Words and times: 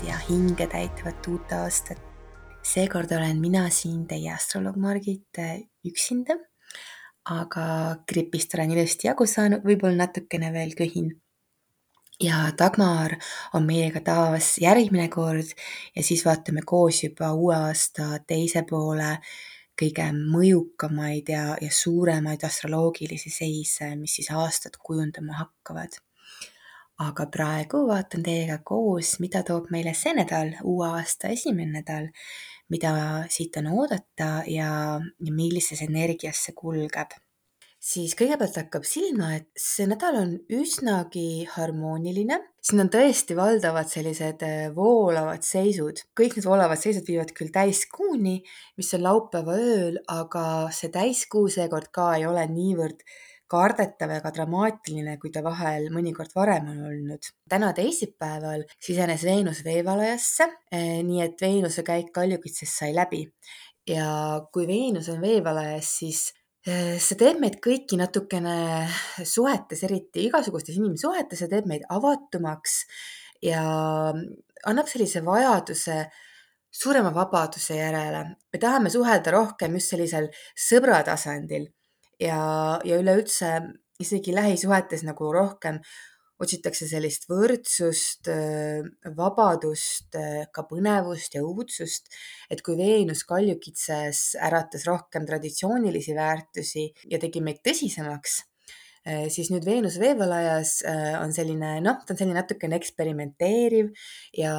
maagilist 0.00 0.08
ja 0.08 0.18
hinge 0.28 0.66
täitvat 0.66 1.26
uut 1.28 1.52
aastat. 1.52 1.98
seekord 2.62 3.10
olen 3.12 3.40
mina 3.40 3.70
siin 3.70 4.06
teie 4.06 4.32
astroloog 4.32 4.76
Margit 4.76 5.38
üksinda, 5.84 6.36
aga 7.24 7.96
gripist 8.08 8.54
olen 8.54 8.70
ilusti 8.70 9.08
jagu 9.08 9.26
saanud, 9.26 9.62
võib-olla 9.64 10.06
natukene 10.06 10.52
veel 10.52 10.74
köhin. 10.74 11.20
ja 12.20 12.52
Dagmar 12.58 13.16
on 13.54 13.64
meiega 13.64 14.00
taas 14.00 14.58
järgmine 14.58 15.08
kord 15.08 15.48
ja 15.96 16.02
siis 16.02 16.24
vaatame 16.24 16.62
koos 16.66 17.02
juba 17.02 17.32
uue 17.32 17.56
aasta 17.56 18.20
teise 18.26 18.62
poole 18.68 19.18
kõige 19.80 20.12
mõjukamaid 20.12 21.28
ja, 21.28 21.56
ja 21.60 21.70
suuremaid 21.70 22.44
astroloogilisi 22.44 23.30
seise, 23.30 23.96
mis 23.96 24.14
siis 24.16 24.30
aastat 24.30 24.76
kujundama 24.76 25.38
hakkavad. 25.40 25.96
Aga 27.00 27.26
praegu 27.32 27.86
vaatan 27.88 28.24
teiega 28.26 28.58
koos, 28.72 29.16
mida 29.24 29.42
toob 29.46 29.70
meile 29.74 29.94
see 29.96 30.12
nädal, 30.16 30.54
uue 30.64 30.90
aasta 30.98 31.32
esimene 31.36 31.80
nädal, 31.80 32.10
mida 32.70 32.92
siit 33.32 33.56
on 33.62 33.72
oodata 33.72 34.30
ja, 34.46 34.70
ja 35.00 35.34
millises 35.34 35.82
energias 35.86 36.44
see 36.46 36.56
kulgeb 36.56 37.18
siis 37.80 38.12
kõigepealt 38.16 38.58
hakkab 38.60 38.84
silma, 38.84 39.30
et 39.38 39.46
see 39.56 39.86
nädal 39.88 40.18
on 40.20 40.32
üsnagi 40.52 41.46
harmooniline. 41.48 42.36
siin 42.60 42.82
on 42.84 42.90
tõesti 42.92 43.36
valdavad 43.36 43.88
sellised 43.88 44.42
äh, 44.44 44.68
voolavad 44.74 45.42
seisud. 45.42 46.04
kõik 46.16 46.36
need 46.36 46.44
voolavad 46.44 46.78
seisud 46.78 47.08
viivad 47.08 47.32
küll 47.32 47.48
täiskuuni, 47.52 48.42
mis 48.76 48.94
on 48.94 49.02
laupäeva 49.08 49.56
ööl, 49.56 49.98
aga 50.08 50.44
see 50.76 50.92
täiskuu 50.92 51.48
seekord 51.48 51.88
ka 51.92 52.14
ei 52.18 52.26
ole 52.26 52.46
niivõrd 52.52 53.00
kardetav 53.50 54.14
ega 54.16 54.32
dramaatiline, 54.34 55.16
kui 55.20 55.32
ta 55.34 55.42
vahel 55.44 55.88
mõnikord 55.94 56.34
varem 56.36 56.68
on 56.72 56.82
olnud. 56.90 57.30
täna 57.50 57.72
teisipäeval 57.76 58.64
sisenes 58.78 59.24
Veenus 59.26 59.64
veevalajasse, 59.66 60.48
äh, 60.74 61.00
nii 61.06 61.24
et 61.26 61.40
Veenuse 61.40 61.82
käik 61.86 62.12
kaljukitses 62.14 62.76
sai 62.82 62.94
läbi 62.94 63.26
ja 63.86 64.40
kui 64.52 64.66
Veenus 64.70 65.08
on 65.08 65.20
veevalajas, 65.20 65.96
siis 65.98 66.28
Äh, 66.68 66.98
see 67.00 67.16
teeb 67.16 67.38
meid 67.40 67.54
kõiki 67.64 67.96
natukene 67.96 68.84
suhetes, 69.24 69.80
eriti 69.86 70.26
igasugustes 70.26 70.76
inimsuhetes, 70.76 71.40
see 71.40 71.48
teeb 71.48 71.64
meid 71.70 71.86
avatumaks 71.88 72.82
ja 73.40 73.62
annab 74.68 74.90
sellise 74.90 75.22
vajaduse 75.24 76.02
suurema 76.82 77.14
vabaduse 77.16 77.78
järele. 77.78 78.36
me 78.52 78.58
tahame 78.60 78.92
suhelda 78.92 79.32
rohkem 79.32 79.78
just 79.80 79.94
sellisel 79.94 80.28
sõbra 80.52 81.00
tasandil 81.02 81.64
ja, 82.20 82.40
ja 82.84 83.00
üleüldse 83.00 83.56
isegi 84.00 84.34
lähisuhetes 84.34 85.04
nagu 85.06 85.32
rohkem 85.32 85.80
otsitakse 86.40 86.86
sellist 86.88 87.26
võrdsust, 87.28 88.30
vabadust, 89.16 90.16
ka 90.54 90.64
põnevust 90.70 91.36
ja 91.36 91.42
õudsust. 91.44 92.08
et 92.48 92.62
kui 92.64 92.78
Veenus 92.78 93.26
kaljukitses 93.28 94.38
äratas 94.40 94.86
rohkem 94.88 95.28
traditsioonilisi 95.28 96.16
väärtusi 96.16 96.86
ja 97.12 97.20
tegi 97.20 97.44
meid 97.44 97.60
tõsisemaks 97.60 98.40
Äh, 98.40 98.49
siis 99.32 99.48
nüüd 99.48 99.64
Veenus 99.64 99.96
veevalajas 100.00 100.74
äh, 100.84 101.14
on 101.22 101.32
selline 101.32 101.78
noh, 101.84 102.02
ta 102.04 102.12
on 102.12 102.18
selline 102.20 102.36
natukene 102.36 102.76
eksperimenteeriv 102.76 103.88
ja 104.36 104.52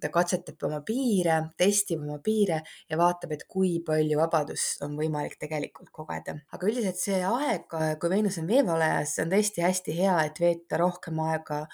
ta 0.00 0.10
katsetab 0.14 0.64
oma 0.68 0.80
piire, 0.86 1.40
testib 1.60 2.00
oma 2.00 2.16
piire 2.24 2.62
ja 2.88 2.98
vaatab, 3.00 3.36
et 3.36 3.44
kui 3.50 3.76
palju 3.84 4.18
vabadust 4.20 4.84
on 4.86 4.96
võimalik 4.96 5.36
tegelikult 5.40 5.92
kogeda. 5.92 6.38
aga 6.52 6.70
üldiselt 6.70 7.00
see 7.00 7.20
aeg, 7.28 7.68
kui 8.00 8.12
Veenus 8.12 8.40
on 8.40 8.48
veevalajas, 8.48 9.18
on 9.24 9.32
tõesti 9.34 9.66
hästi 9.66 9.98
hea, 10.00 10.16
et 10.24 10.40
veeta 10.40 10.80
rohkem 10.80 11.20
aega 11.28 11.64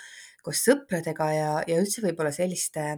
koos 0.42 0.64
sõpradega 0.66 1.32
ja, 1.36 1.50
ja 1.68 1.78
üldse 1.78 2.02
võib-olla 2.02 2.32
selliste 2.34 2.96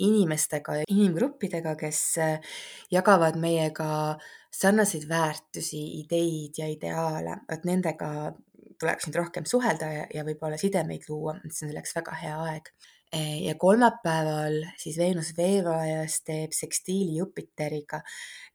inimestega 0.00 0.80
ja 0.80 0.84
inimgruppidega, 0.88 1.74
kes 1.80 2.02
äh, 2.22 2.52
jagavad 2.92 3.38
meiega 3.40 4.18
sarnaseid 4.50 5.08
väärtusi, 5.08 5.80
ideid 6.00 6.58
ja 6.58 6.68
ideaale, 6.70 7.40
et 7.50 7.66
nendega 7.68 8.32
tuleks 8.80 9.08
nüüd 9.08 9.18
rohkem 9.20 9.46
suhelda 9.48 9.90
ja, 9.92 10.06
ja 10.14 10.24
võib-olla 10.26 10.58
sidemeid 10.60 11.06
luua, 11.10 11.36
see 11.44 11.66
on 11.66 11.72
selleks 11.72 11.94
väga 11.98 12.16
hea 12.22 12.38
aeg. 12.48 12.72
E, 13.10 13.20
ja 13.44 13.56
kolmapäeval 13.58 14.60
siis 14.78 14.98
Veenus 15.00 15.32
veevalajas 15.36 16.20
teeb 16.26 16.54
sekstiili 16.54 17.18
Jupiteriga. 17.18 18.02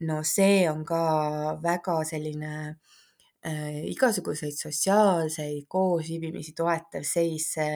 no 0.08 0.22
see 0.24 0.63
on 0.72 0.86
ka 0.88 1.00
väga 1.63 1.97
selline 2.08 2.53
äh, 3.46 3.81
igasuguseid 3.91 4.56
sotsiaalseid 4.56 5.66
koosviibimisi 5.68 6.56
toetav 6.56 7.03
seis 7.03 7.52
see 7.57 7.74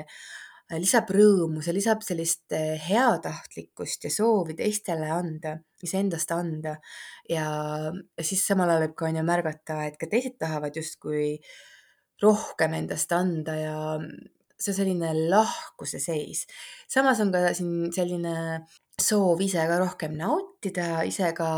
lisab 0.78 1.10
rõõmu, 1.10 1.64
see 1.66 1.74
lisab 1.74 2.04
sellist 2.06 2.54
äh, 2.54 2.78
heatahtlikkust 2.86 4.06
ja 4.06 4.12
soovi 4.14 4.54
teistele 4.56 5.10
anda, 5.12 5.56
iseendast 5.84 6.32
anda. 6.32 6.78
ja 7.30 7.50
siis 8.22 8.46
samal 8.46 8.70
ajal 8.70 8.88
võib 8.88 8.96
ka 8.96 9.10
on 9.10 9.20
ju 9.20 9.26
märgata, 9.26 9.82
et 9.90 9.98
ka 10.00 10.08
teised 10.08 10.38
tahavad 10.40 10.78
justkui 10.78 11.34
äh, 11.34 11.52
rohkem 12.24 12.76
endast 12.80 13.12
anda 13.16 13.56
ja 13.56 13.76
see 14.60 14.74
on 14.74 14.78
selline 14.78 15.12
lahkuse 15.32 16.02
seis. 16.04 16.46
samas 16.88 17.20
on 17.24 17.32
ka 17.32 17.54
siin 17.56 17.92
selline 17.96 18.36
soov 19.00 19.40
ise 19.42 19.64
ka 19.68 19.78
rohkem 19.80 20.18
nautida, 20.20 21.04
ise 21.08 21.32
ka 21.38 21.52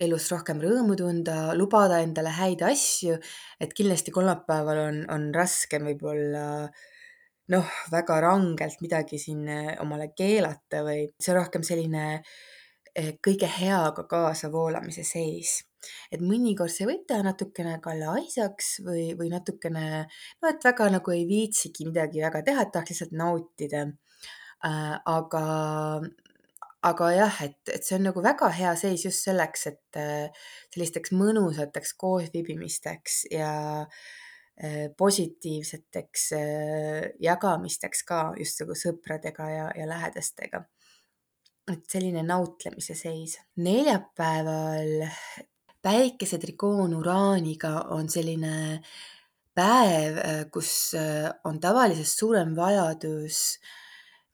elus 0.00 0.30
rohkem 0.32 0.62
rõõmu 0.62 0.96
tunda, 0.96 1.52
lubada 1.58 2.00
endale 2.02 2.32
häid 2.32 2.64
asju, 2.66 3.18
et 3.60 3.74
kindlasti 3.76 4.14
kolmapäeval 4.14 4.80
on, 4.86 5.02
on 5.12 5.28
raskem 5.36 5.84
võib-olla 5.90 6.46
noh, 7.52 7.76
väga 7.92 8.16
rangelt 8.24 8.80
midagi 8.80 9.20
siin 9.20 9.44
omale 9.82 10.08
keelata 10.16 10.80
või 10.86 11.04
see 11.20 11.34
on 11.34 11.38
rohkem 11.42 11.66
selline 11.66 12.06
eh, 12.96 13.12
kõige 13.20 13.50
heaga 13.60 14.06
kaasa 14.08 14.48
voolamise 14.52 15.04
seis 15.04 15.60
et 16.12 16.22
mõnikord 16.22 16.72
see 16.72 16.86
võib 16.88 17.04
teha 17.08 17.24
natukene 17.26 17.76
ka 17.84 17.94
laisaks 17.98 18.74
või, 18.86 19.12
või 19.18 19.30
natukene, 19.32 19.84
no 20.42 20.50
et 20.50 20.66
väga 20.66 20.88
nagu 20.96 21.14
ei 21.14 21.24
viitsigi 21.28 21.86
midagi 21.88 22.24
väga 22.24 22.42
teha, 22.46 22.66
et 22.66 22.74
tahaks 22.74 22.94
lihtsalt 22.94 23.16
nautida 23.18 23.86
äh,. 23.86 24.98
aga, 25.10 25.44
aga 26.90 27.12
jah, 27.16 27.40
et, 27.46 27.60
et 27.76 27.86
see 27.86 27.96
on 27.98 28.06
nagu 28.10 28.24
väga 28.24 28.50
hea 28.56 28.74
seis 28.78 29.06
just 29.06 29.24
selleks, 29.26 29.66
et 29.72 30.00
äh, 30.00 30.44
sellisteks 30.74 31.14
mõnusateks 31.16 31.96
koosviibimisteks 32.02 33.24
ja 33.34 33.54
äh, 33.82 34.86
positiivseteks 34.98 36.28
äh, 36.38 37.10
jagamisteks 37.22 38.06
ka 38.08 38.28
just 38.38 38.62
nagu 38.62 38.78
sõpradega 38.78 39.50
ja, 39.50 39.66
ja 39.78 39.90
lähedastega 39.90 40.64
et 41.70 41.84
selline 41.90 42.22
nautlemise 42.26 42.94
seis. 42.98 43.38
neljapäeval 43.62 45.06
päikese 45.82 46.38
trikoon 46.38 46.94
Uraaniga 46.94 47.74
on 47.94 48.08
selline 48.10 48.80
päev, 49.54 50.18
äh, 50.18 50.42
kus 50.52 50.94
äh, 50.98 51.30
on 51.44 51.60
tavalisest 51.60 52.18
suurem 52.18 52.56
vajadus 52.56 53.58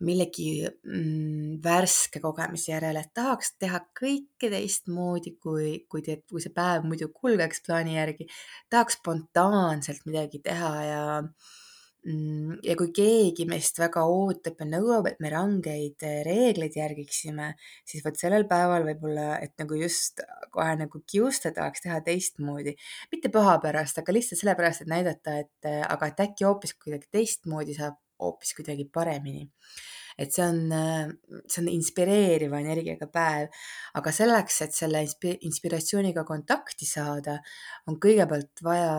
millegi 0.07 0.63
mm, 0.63 1.59
värske 1.63 2.21
kogemise 2.23 2.71
järele, 2.71 3.01
et 3.03 3.11
tahaks 3.19 3.57
teha 3.59 3.81
kõike 3.99 4.51
teistmoodi, 4.53 5.33
kui, 5.43 5.73
kui 5.91 6.05
te, 6.07 6.21
kui 6.31 6.43
see 6.45 6.55
päev 6.55 6.87
muidu 6.87 7.11
kulgeks 7.11 7.65
plaani 7.67 7.97
järgi. 7.97 8.29
tahaks 8.71 9.01
spontaanselt 9.01 10.07
midagi 10.07 10.39
teha 10.45 10.75
ja 10.87 11.03
Mm, 11.25 11.68
ja 12.07 12.75
kui 12.79 12.93
keegi 12.95 13.45
meist 13.49 13.79
väga 13.81 14.05
ootab 14.07 14.61
ja 14.63 14.67
nõuab, 14.69 15.09
et 15.11 15.19
me 15.21 15.31
rangeid 15.33 16.05
eh, 16.07 16.21
reegleid 16.27 16.77
järgiksime, 16.79 17.51
siis 17.89 18.05
vot 18.05 18.17
sellel 18.17 18.47
päeval 18.49 18.87
võib-olla, 18.87 19.39
et 19.43 19.53
nagu 19.61 19.77
just 19.77 20.23
kohe 20.55 20.77
nagu 20.79 21.03
kiusta 21.07 21.53
tahaks 21.55 21.85
teha 21.85 21.99
teistmoodi. 22.07 22.77
mitte 23.13 23.33
paha 23.35 23.59
pärast, 23.65 23.99
aga 23.99 24.15
lihtsalt 24.15 24.41
sellepärast, 24.41 24.87
et 24.87 24.93
näidata, 24.95 25.39
et 25.43 25.69
eh, 25.69 25.83
aga 25.85 26.13
et 26.13 26.23
äkki 26.29 26.47
hoopis 26.47 26.77
kuidagi 26.79 27.11
teistmoodi 27.19 27.77
saab 27.77 27.99
hoopis 28.23 28.55
kuidagi 28.55 28.89
paremini. 28.95 29.51
et 30.19 30.33
see 30.35 30.43
on, 30.43 30.73
eh, 30.73 31.11
see 31.47 31.61
on 31.63 31.69
inspireeriva 31.71 32.59
energiaga 32.59 33.07
päev, 33.07 33.51
aga 33.95 34.13
selleks, 34.15 34.63
et 34.63 34.75
selle 34.75 35.05
inspiratsiooniga 35.51 36.25
kontakti 36.27 36.87
saada, 36.87 37.39
on 37.87 38.01
kõigepealt 38.03 38.63
vaja 38.63 38.97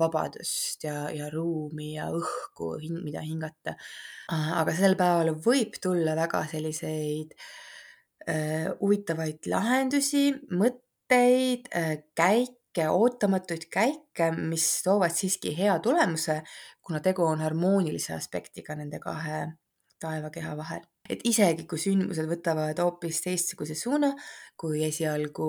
vabadust 0.00 0.84
ja, 0.86 1.06
ja 1.14 1.30
ruumi 1.32 1.94
ja 1.94 2.08
õhku, 2.14 2.74
mida 3.02 3.22
hingata. 3.24 3.76
aga 4.32 4.74
sel 4.76 4.96
päeval 4.98 5.34
võib 5.44 5.78
tulla 5.82 6.16
väga 6.18 6.42
selliseid 6.50 7.34
äh, 8.28 8.68
huvitavaid 8.80 9.48
lahendusi, 9.50 10.28
mõtteid 10.52 11.70
äh,, 11.74 11.94
käike, 12.16 12.88
ootamatuid 12.92 13.68
käike, 13.72 14.32
mis 14.36 14.66
toovad 14.84 15.14
siiski 15.16 15.54
hea 15.56 15.78
tulemuse, 15.82 16.42
kuna 16.84 17.00
tegu 17.00 17.24
on 17.24 17.40
harmoonilise 17.44 18.14
aspektiga 18.14 18.76
nende 18.76 19.00
kahe 19.02 19.46
taevakeha 20.00 20.56
vahel. 20.56 20.84
et 21.08 21.20
isegi 21.22 21.68
kui 21.70 21.78
sündmused 21.78 22.26
võtavad 22.26 22.80
hoopis 22.82 23.20
teistsuguse 23.22 23.76
suuna, 23.78 24.08
kui 24.58 24.82
esialgu 24.82 25.46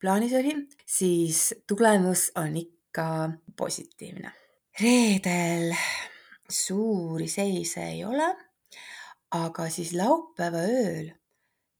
plaanis 0.00 0.34
oli, 0.36 0.52
siis 0.86 1.54
tulemus 1.66 2.28
on 2.36 2.58
ikka 2.60 2.77
ka 2.98 3.30
positiivne. 3.56 4.32
reedel 4.80 5.72
suuri 6.50 7.28
seise 7.30 7.84
ei 7.92 8.04
ole. 8.04 8.28
aga 9.38 9.66
siis 9.68 9.90
laupäeva 9.92 10.62
ööl 10.64 11.10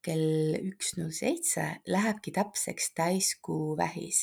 kell 0.04 0.58
üks 0.68 0.92
null 0.98 1.14
seitse 1.16 1.64
lähebki 1.94 2.30
täpseks 2.36 2.92
täiskuu 3.00 3.76
vähis. 3.76 4.20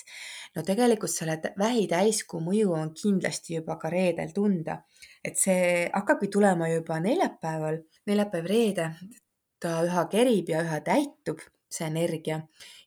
no 0.56 0.64
tegelikult 0.70 1.12
selle 1.12 1.36
vähi 1.60 1.88
täiskuu 1.92 2.40
mõju 2.46 2.78
on 2.78 2.94
kindlasti 3.02 3.58
juba 3.58 3.76
ka 3.82 3.92
reedel 3.92 4.32
tunda, 4.38 4.78
et 5.24 5.42
see 5.42 5.90
hakkabki 5.92 6.32
tulema 6.38 6.70
juba 6.72 7.02
neljapäeval, 7.04 7.82
neljapäev-reede, 8.08 8.88
ta 9.60 9.82
üha 9.90 10.08
kerib 10.16 10.54
ja 10.54 10.64
üha 10.64 10.80
täitub, 10.86 11.44
see 11.68 11.90
energia 11.92 12.40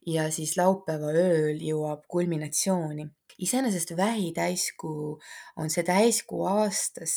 ja 0.06 0.30
siis 0.32 0.56
laupäeva 0.56 1.12
ööl 1.12 1.60
jõuab 1.60 2.06
kulminatsiooni 2.08 3.10
iseenesest 3.38 3.92
vähitäiskuu 3.96 5.18
on 5.56 5.70
see 5.70 5.84
täiskuu 5.86 6.42
aastas, 6.50 7.14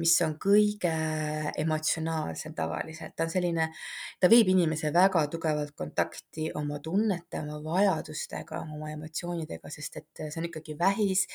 mis 0.00 0.16
on 0.26 0.34
kõige 0.42 0.92
emotsionaalsem 1.62 2.54
tavaliselt, 2.58 3.14
ta 3.16 3.26
on 3.26 3.32
selline, 3.32 3.68
ta 4.20 4.30
viib 4.32 4.50
inimese 4.50 4.92
väga 4.94 5.26
tugevalt 5.32 5.74
kontakti 5.78 6.48
oma 6.58 6.80
tunnete, 6.82 7.42
oma 7.44 7.60
vajadustega, 7.64 8.64
oma 8.74 8.90
emotsioonidega, 8.96 9.70
sest 9.70 10.00
et 10.02 10.24
see 10.26 10.42
on 10.42 10.50
ikkagi 10.50 10.76
vähis 10.78 11.26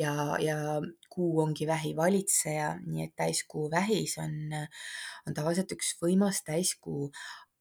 ja, 0.00 0.12
ja 0.42 0.58
kuu 1.10 1.40
ongi 1.44 1.66
vähi 1.70 1.94
valitseja, 1.96 2.74
nii 2.86 3.08
et 3.08 3.16
täiskuu 3.16 3.70
vähis 3.70 4.18
on, 4.22 4.36
on 5.28 5.34
tavaliselt 5.36 5.74
üks 5.78 5.94
võimas 6.02 6.42
täiskuu 6.46 7.10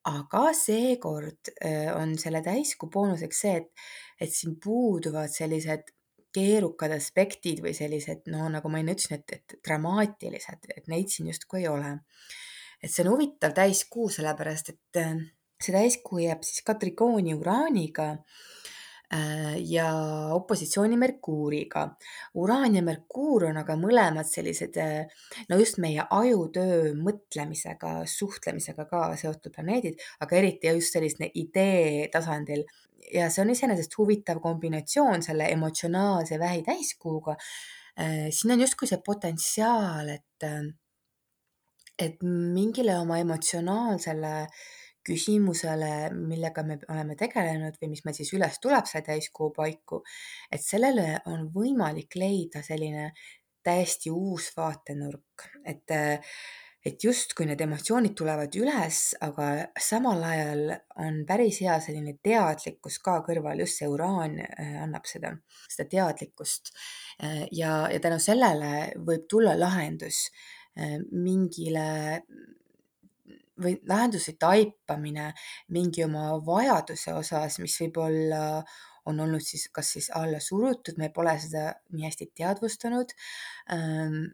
aga 0.10 0.50
seekord 0.58 1.54
äh, 1.64 1.90
on 1.96 2.18
selle 2.20 2.42
täiskuu 2.44 2.90
boonuseks 2.92 3.44
see, 3.46 3.60
et, 3.62 3.84
et 4.20 4.34
siin 4.34 4.58
puuduvad 4.64 5.32
sellised 5.32 5.94
keerukad 6.34 6.96
aspektid 6.96 7.62
või 7.64 7.76
sellised, 7.78 8.26
no 8.34 8.48
nagu 8.52 8.72
ma 8.72 8.82
enne 8.82 8.96
ütlesin, 8.98 9.20
et, 9.20 9.38
et 9.38 9.60
dramaatilised, 9.66 10.72
et 10.76 10.90
neid 10.92 11.12
siin 11.14 11.30
justkui 11.32 11.64
ei 11.64 11.70
ole. 11.72 12.00
et 12.84 12.92
see 12.92 13.06
on 13.06 13.14
huvitav 13.14 13.54
täiskuu, 13.56 14.10
sellepärast 14.12 14.74
et 14.74 15.00
äh, 15.00 15.16
see 15.64 15.76
täiskuu 15.76 16.24
jääb 16.24 16.44
siis 16.44 16.64
ka 16.66 16.76
trikooni 16.80 17.36
uraaniga 17.38 18.10
äh, 18.12 19.56
ja 19.70 19.88
opositsiooni 20.36 20.98
Merkuuriga. 20.98 21.86
uraan 22.34 22.76
ja 22.76 22.84
Merkuur 22.84 23.48
on 23.52 23.62
aga 23.62 23.78
mõlemad 23.80 24.28
sellised, 24.28 24.78
äh, 24.82 25.28
no 25.50 25.60
just 25.62 25.80
meie 25.84 26.04
ajutöö 26.10 26.94
mõtlemisega, 27.00 28.02
suhtlemisega 28.10 28.88
ka 28.90 29.06
seotud 29.20 29.54
planeedid, 29.56 30.02
aga 30.20 30.42
eriti 30.42 30.74
just 30.74 30.98
sellise 30.98 31.32
idee 31.34 32.10
tasandil 32.12 32.66
ja 33.14 33.30
see 33.32 33.44
on 33.44 33.52
iseenesest 33.54 33.98
huvitav 33.98 34.40
kombinatsioon 34.44 35.24
selle 35.26 35.50
emotsionaalse 35.54 36.40
vähi 36.40 36.64
täiskuuga. 36.64 37.36
Äh, 38.00 38.30
siin 38.30 38.56
on 38.56 38.64
justkui 38.64 38.90
see 38.90 39.02
potentsiaal, 39.06 40.10
et, 40.16 40.48
äh, 40.48 40.64
et 42.00 42.24
mingile 42.24 42.98
oma 43.00 43.20
emotsionaalsele 43.22 44.34
küsimusele, 45.04 45.92
millega 46.16 46.64
me 46.64 46.78
oleme 46.90 47.16
tegelenud 47.20 47.76
või 47.82 47.92
mis 47.92 48.04
meil 48.06 48.16
siis 48.16 48.32
üles 48.38 48.60
tuleb 48.64 48.88
selle 48.88 49.04
täiskuu 49.10 49.52
paiku, 49.56 50.00
et 50.52 50.64
sellele 50.64 51.18
on 51.32 51.50
võimalik 51.54 52.16
leida 52.16 52.64
selline 52.64 53.10
täiesti 53.64 54.12
uus 54.12 54.50
vaatenurk, 54.58 55.50
et 55.68 55.92
äh, 55.92 56.36
et 56.84 57.04
justkui 57.04 57.48
need 57.48 57.62
emotsioonid 57.64 58.16
tulevad 58.20 58.56
üles, 58.60 59.00
aga 59.24 59.50
samal 59.80 60.24
ajal 60.28 60.74
on 61.00 61.22
päris 61.28 61.62
hea 61.64 61.78
selline 61.84 62.18
teadlikkus 62.24 63.00
ka 63.04 63.22
kõrval, 63.28 63.64
just 63.64 63.80
see 63.80 63.88
uraan 63.90 64.36
äh, 64.44 64.76
annab 64.84 65.08
seda, 65.08 65.32
seda 65.72 65.88
teadlikkust. 65.96 66.74
Äh, 67.24 67.46
ja, 67.56 67.86
ja 67.92 68.02
tänu 68.04 68.20
sellele 68.24 68.74
võib 69.00 69.30
tulla 69.32 69.56
lahendus 69.60 70.26
äh, 70.76 71.00
mingile 71.12 71.88
või 73.64 73.78
lahenduse 73.88 74.34
taipamine 74.42 75.32
mingi 75.72 76.04
oma 76.04 76.34
vajaduse 76.44 77.14
osas, 77.16 77.60
mis 77.62 77.78
võib-olla 77.80 78.64
on 79.08 79.20
olnud 79.20 79.44
siis 79.44 79.68
kas 79.72 79.92
siis 79.96 80.10
alla 80.16 80.40
surutud, 80.42 80.98
me 80.98 81.12
pole 81.14 81.36
seda 81.40 81.70
nii 81.94 82.08
hästi 82.08 82.30
teadvustanud 82.40 83.12
ähm, 83.76 84.34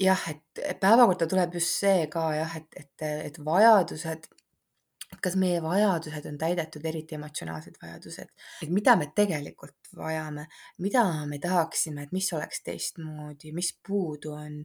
jah, 0.00 0.24
et 0.30 0.80
päevakorda 0.80 1.28
tuleb 1.30 1.54
just 1.58 1.78
see 1.82 2.06
ka 2.12 2.30
jah, 2.34 2.56
et, 2.58 2.80
et, 2.80 3.04
et 3.28 3.38
vajadused, 3.46 4.26
kas 5.22 5.36
meie 5.38 5.60
vajadused 5.62 6.26
on 6.30 6.38
täidetud, 6.40 6.84
eriti 6.90 7.18
emotsionaalsed 7.18 7.78
vajadused, 7.82 8.32
et 8.64 8.72
mida 8.74 8.96
me 8.98 9.10
tegelikult 9.14 9.92
vajame, 9.96 10.48
mida 10.82 11.04
me 11.30 11.38
tahaksime, 11.42 12.06
et 12.06 12.16
mis 12.16 12.32
oleks 12.34 12.64
teistmoodi, 12.66 13.54
mis 13.54 13.70
puudu 13.86 14.34
on, 14.34 14.58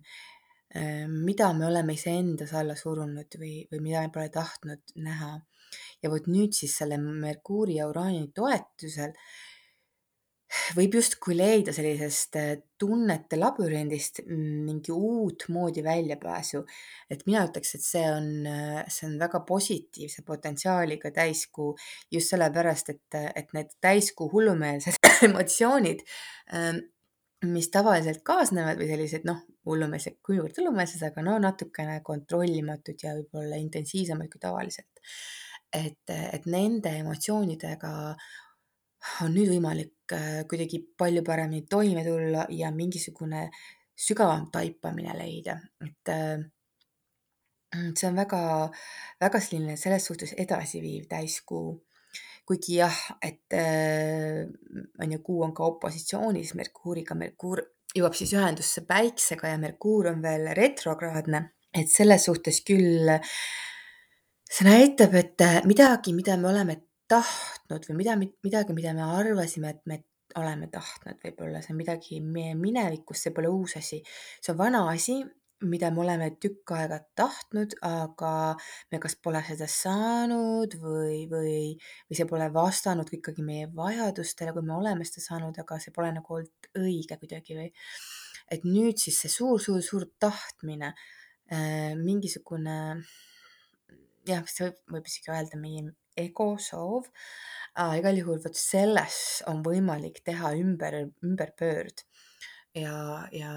mida 1.14 1.52
me 1.58 1.66
oleme 1.66 1.96
iseendas 1.98 2.54
alla 2.58 2.76
surunud 2.78 3.38
või, 3.42 3.54
või 3.72 3.86
mida 3.86 4.04
me 4.06 4.12
pole 4.14 4.30
tahtnud 4.34 4.98
näha. 5.06 5.38
ja 6.02 6.10
vot 6.10 6.28
nüüd 6.28 6.54
siis 6.54 6.76
selle 6.78 6.98
Merkuuri 6.98 7.76
ja 7.78 7.88
Uraani 7.90 8.32
toetusel 8.34 9.14
võib 10.78 10.98
justkui 11.00 11.36
leida 11.38 11.74
sellisest 11.76 12.38
äh, 12.40 12.52
tunnete 12.80 13.38
labürindist 13.40 14.24
mingi 14.30 14.94
uut 14.94 15.46
moodi 15.54 15.84
väljapääsu. 15.86 16.64
et 17.10 17.26
mina 17.28 17.46
ütleks, 17.48 17.76
et 17.76 17.86
see 17.86 18.06
on, 18.12 18.30
äh, 18.50 18.84
see 18.88 19.08
on 19.10 19.18
väga 19.22 19.44
positiivse 19.48 20.24
potentsiaaliga 20.28 21.12
täiskuu 21.16 21.76
just 22.12 22.34
sellepärast, 22.34 22.94
et, 22.96 23.20
et 23.36 23.54
need 23.54 23.76
täiskuu 23.82 24.30
hullumeelsed 24.32 24.98
emotsioonid, 25.30 26.02
ähm, 26.54 26.82
mis 27.46 27.70
tavaliselt 27.72 28.24
kaasnevad 28.28 28.82
või 28.82 28.90
sellised 28.90 29.24
noh, 29.28 29.46
hullumeelsed, 29.70 30.18
kuivõrd 30.26 30.58
hullumeelsed, 30.60 31.04
aga 31.08 31.24
no 31.24 31.38
natukene 31.40 32.02
kontrollimatud 32.04 33.00
ja 33.06 33.14
võib-olla 33.16 33.60
intensiivsemad 33.62 34.32
kui 34.32 34.42
tavaliselt. 34.42 34.92
et, 35.74 36.10
et 36.10 36.46
nende 36.50 36.90
emotsioonidega 36.98 37.92
on 39.24 39.34
nüüd 39.34 39.50
võimalik 39.54 40.14
äh, 40.16 40.44
kuidagi 40.50 40.82
palju 40.98 41.24
paremini 41.26 41.66
toime 41.70 42.04
tulla 42.06 42.46
ja 42.56 42.72
mingisugune 42.76 43.48
sügavam 44.00 44.48
taipamine 44.52 45.16
leida, 45.18 45.58
et 45.84 46.12
äh, 46.14 46.40
see 47.76 48.08
on 48.10 48.18
väga, 48.18 48.42
väga 49.22 49.42
selline 49.44 49.78
selles 49.78 50.08
suhtes 50.10 50.34
edasiviiv 50.38 51.08
täiskuu. 51.12 51.80
kuigi 52.50 52.80
jah, 52.80 52.96
et 53.22 53.54
äh, 53.54 54.48
on 55.04 55.12
ju, 55.14 55.20
kuu 55.22 55.44
on 55.46 55.54
ka 55.54 55.68
opositsioonis 55.70 56.56
Merkuuriga, 56.58 57.14
Merkuur 57.16 57.62
jõuab 57.94 58.16
siis 58.18 58.34
ühendusse 58.34 58.82
Päiksega 58.90 59.52
ja 59.52 59.60
Merkuur 59.62 60.10
on 60.10 60.22
veel 60.22 60.50
retrograadne, 60.58 61.44
et 61.74 61.92
selles 61.94 62.26
suhtes 62.26 62.64
küll 62.66 63.12
see 64.50 64.66
näitab, 64.66 65.14
et 65.14 65.46
midagi, 65.70 66.16
mida 66.18 66.38
me 66.42 66.50
oleme 66.50 66.80
tahtnud 67.10 67.90
või 67.90 67.98
mida, 68.04 68.16
midagi, 68.20 68.76
mida 68.78 68.94
me 68.98 69.08
arvasime, 69.20 69.74
et 69.74 69.82
me 69.90 70.04
oleme 70.38 70.70
tahtnud, 70.70 71.18
võib-olla 71.24 71.64
see 71.64 71.74
on 71.74 71.80
midagi 71.80 72.22
meie 72.22 72.54
minevikus, 72.58 73.26
see 73.26 73.34
pole 73.36 73.50
uus 73.50 73.76
asi, 73.80 74.02
see 74.40 74.54
on 74.54 74.60
vana 74.60 74.84
asi, 74.92 75.20
mida 75.68 75.90
me 75.92 76.04
oleme 76.06 76.30
tükk 76.40 76.72
aega 76.78 77.00
tahtnud, 77.20 77.74
aga 77.84 78.32
me 78.92 79.00
kas 79.04 79.18
pole 79.20 79.42
seda 79.48 79.68
saanud 79.68 80.76
või, 80.80 81.26
või, 81.32 81.56
või 82.08 82.20
see 82.20 82.28
pole 82.30 82.48
vastanud 82.54 83.10
ikkagi 83.18 83.44
meie 83.44 83.68
vajadustele, 83.76 84.54
kui 84.56 84.64
me 84.66 84.78
oleme 84.78 85.08
seda 85.08 85.26
saanud, 85.26 85.60
aga 85.60 85.80
see 85.84 85.96
pole 85.96 86.14
nagu 86.16 86.38
olnud 86.38 86.72
õige 86.80 87.20
kuidagi 87.20 87.58
või. 87.60 87.72
et 88.50 88.64
nüüd 88.66 89.02
siis 89.02 89.20
see 89.22 89.34
suur-suur-suur 89.34 90.08
tahtmine 90.22 90.94
äh,, 90.94 91.92
mingisugune 92.00 92.78
jah, 94.30 94.46
vist 94.46 94.64
võib, 94.64 94.80
võib 94.96 95.12
isegi 95.12 95.34
öelda 95.34 95.60
meie 95.60 95.84
ego 96.18 96.56
soov 96.62 97.08
äh,. 97.78 97.98
igal 98.00 98.18
juhul 98.18 98.42
vot 98.44 98.58
selles 98.58 99.20
on 99.52 99.64
võimalik 99.66 100.22
teha 100.26 100.54
ümber, 100.60 101.02
ümberpöörd 101.26 102.04
ja, 102.78 103.28
ja, 103.36 103.54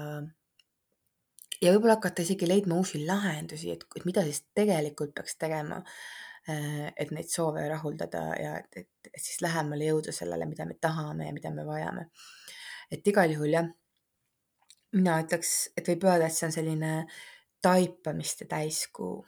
ja 1.61 1.73
võib-olla 1.73 1.97
hakata 1.99 2.25
isegi 2.25 2.49
leidma 2.49 2.79
uusi 2.81 3.03
lahendusi, 3.05 3.73
et, 3.75 3.85
et 3.97 4.05
mida 4.09 4.25
siis 4.27 4.43
tegelikult 4.55 5.15
peaks 5.17 5.37
tegema 5.41 5.81
äh,. 6.49 6.89
et 6.95 7.13
neid 7.15 7.29
soove 7.31 7.65
rahuldada 7.69 8.25
ja 8.39 8.57
et, 8.61 8.83
et, 8.83 9.11
et 9.13 9.21
siis 9.21 9.41
lähemale 9.45 9.91
jõuda 9.91 10.15
sellele, 10.15 10.49
mida 10.49 10.67
me 10.69 10.79
tahame 10.81 11.29
ja 11.29 11.35
mida 11.35 11.53
me 11.53 11.67
vajame. 11.67 12.09
et 12.91 13.07
igal 13.07 13.31
juhul 13.31 13.55
jah, 13.57 13.69
mina 14.93 15.21
ütleks, 15.23 15.53
et 15.77 15.87
võib 15.89 16.03
öelda, 16.05 16.27
et 16.27 16.35
see 16.35 16.49
on 16.49 16.53
selline 16.55 16.91
taipamiste 17.63 18.45
täiskuu 18.49 19.23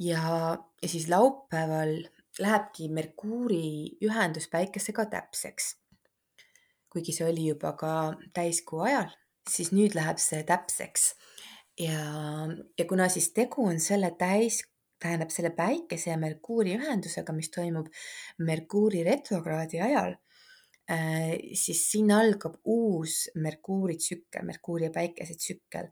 ja, 0.00 0.56
ja 0.82 0.88
siis 0.88 1.08
laupäeval 1.08 2.00
lähebki 2.38 2.88
Merkuuri 2.88 3.98
ühendus 4.04 4.48
Päikesega 4.48 5.06
täpseks. 5.10 5.76
kuigi 6.90 7.12
see 7.14 7.26
oli 7.30 7.44
juba 7.46 7.70
ka 7.78 7.90
täiskuu 8.34 8.80
ajal, 8.82 9.12
siis 9.46 9.70
nüüd 9.70 9.94
läheb 9.94 10.18
see 10.18 10.42
täpseks. 10.46 11.14
ja, 11.78 12.00
ja 12.78 12.84
kuna 12.88 13.08
siis 13.08 13.32
tegu 13.32 13.66
on 13.66 13.80
selle 13.80 14.10
täis, 14.18 14.62
tähendab 15.00 15.30
selle 15.30 15.50
Päikese 15.50 16.10
ja 16.10 16.18
Merkuuri 16.18 16.74
ühendusega, 16.76 17.32
mis 17.32 17.50
toimub 17.50 17.86
Merkuuri 18.38 19.04
retrokraadi 19.04 19.80
ajal 19.80 20.16
äh,, 20.90 21.38
siis 21.54 21.86
siin 21.90 22.10
algab 22.12 22.58
uus 22.64 23.30
Merkuuri 23.34 23.96
tsükkel, 23.96 24.44
Merkuuri 24.44 24.90
ja 24.90 24.90
Päikese 24.90 25.34
tsükkel 25.34 25.88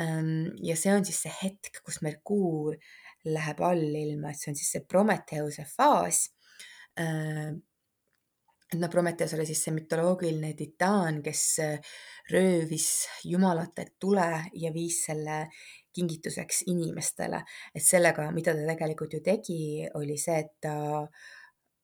Ähm, 0.00 0.56
ja 0.62 0.76
see 0.76 0.92
on 0.94 1.04
siis 1.04 1.20
see 1.24 1.32
hetk, 1.42 1.82
kus 1.84 2.00
Merkuur 2.04 2.76
läheb 3.24 3.60
allilma, 3.66 4.30
et 4.30 4.40
see 4.40 4.52
on 4.52 4.60
siis 4.60 4.70
see 4.76 4.86
Prometheuse 4.88 5.66
faas. 5.68 6.28
Äh, 7.00 7.50
noh, 8.78 8.90
Prometheus 8.90 9.34
oli 9.34 9.46
siis 9.48 9.64
see 9.66 9.74
mütoloogiline 9.74 10.54
titaan, 10.58 11.20
kes 11.22 11.44
röövis 12.30 12.88
jumalatelt 13.24 13.96
tule 14.00 14.30
ja 14.54 14.72
viis 14.74 15.02
selle 15.08 15.44
kingituseks 15.92 16.62
inimestele. 16.66 17.42
et 17.74 17.84
sellega, 17.84 18.30
mida 18.32 18.54
ta 18.54 18.66
tegelikult 18.66 19.12
ju 19.12 19.20
tegi, 19.24 19.88
oli 19.94 20.16
see, 20.18 20.38
et 20.38 20.52
ta 20.62 20.74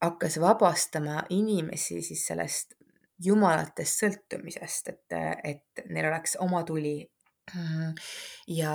hakkas 0.03 0.41
vabastama 0.41 1.25
inimesi 1.31 2.03
siis 2.03 2.27
sellest 2.27 2.77
jumalatest 3.25 4.03
sõltumisest, 4.03 4.93
et, 4.93 5.17
et 5.45 5.87
neil 5.89 6.11
oleks 6.11 6.37
oma 6.45 6.63
tuli. 6.69 7.01
Ja, 8.61 8.75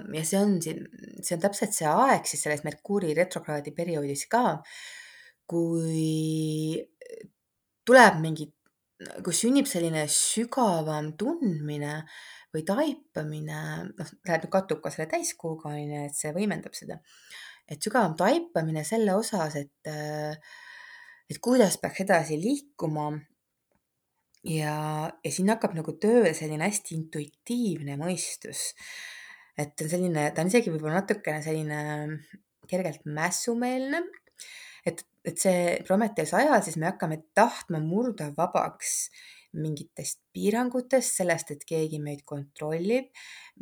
ja 0.00 0.24
see 0.26 0.40
on 0.40 0.56
siin, 0.62 0.86
see 1.22 1.36
on 1.36 1.42
täpselt 1.44 1.76
see 1.76 1.90
aeg 1.90 2.26
siis 2.28 2.42
selles 2.46 2.64
Merkuuri 2.66 3.14
retrokraadi 3.16 3.74
perioodis 3.76 4.26
ka, 4.30 4.60
kui 5.50 6.80
tuleb 7.86 8.20
mingi, 8.22 8.48
kui 9.24 9.34
sünnib 9.34 9.68
selline 9.70 10.04
sügavam 10.12 11.14
tundmine 11.18 12.00
või 12.54 12.64
taipamine, 12.66 13.60
noh, 13.94 14.12
läheb 14.26 14.44
nüüd 14.44 14.52
kattub 14.52 14.82
ka 14.82 14.92
selle 14.92 15.08
täiskuuga, 15.10 15.70
on 15.70 15.92
ju, 15.94 16.04
et 16.08 16.16
see 16.18 16.32
võimendab 16.34 16.74
seda. 16.76 16.98
et 17.70 17.78
sügavam 17.78 18.16
taipamine 18.18 18.82
selle 18.82 19.14
osas, 19.14 19.54
et, 19.54 19.90
et 21.30 21.38
kuidas 21.38 21.76
peaks 21.78 22.02
edasi 22.02 22.38
liikuma. 22.42 23.12
Ja, 24.46 24.76
ja 25.24 25.32
siin 25.32 25.50
hakkab 25.52 25.74
nagu 25.76 25.94
tööle 26.00 26.32
selline 26.36 26.68
hästi 26.68 26.96
intuitiivne 26.96 27.96
mõistus. 28.00 28.70
et 29.58 29.74
ta 29.76 29.84
on 29.84 29.92
selline, 29.92 30.30
ta 30.34 30.42
on 30.42 30.52
isegi 30.52 30.72
võib-olla 30.72 31.02
natukene 31.02 31.42
selline 31.44 31.80
kergelt 32.70 33.04
mässumeelne. 33.04 34.02
et, 34.86 35.04
et 35.24 35.38
see 35.38 35.80
Prometheuse 35.86 36.36
ajal 36.36 36.62
siis 36.64 36.78
me 36.80 36.88
hakkame 36.88 37.22
tahtma 37.34 37.82
murda 37.84 38.30
vabaks 38.36 39.10
mingitest 39.52 40.20
piirangutest, 40.32 41.16
sellest, 41.20 41.50
et 41.50 41.64
keegi 41.66 41.98
meid 41.98 42.22
kontrollib, 42.24 43.08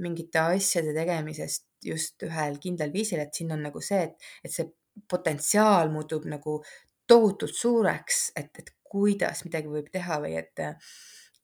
mingite 0.05 0.43
asjade 0.43 0.93
tegemisest 0.93 1.65
just 1.85 2.27
ühel 2.27 2.59
kindlal 2.61 2.93
viisil, 2.93 3.23
et 3.23 3.33
siin 3.35 3.55
on 3.55 3.63
nagu 3.65 3.81
see, 3.81 4.03
et, 4.05 4.29
et 4.45 4.53
see 4.53 4.69
potentsiaal 5.09 5.89
muutub 5.95 6.27
nagu 6.29 6.59
tohutult 7.09 7.57
suureks, 7.57 8.33
et, 8.37 8.51
et 8.61 8.69
kuidas 8.91 9.45
midagi 9.47 9.71
võib 9.73 9.91
teha 9.93 10.21
või 10.23 10.37
et 10.41 10.65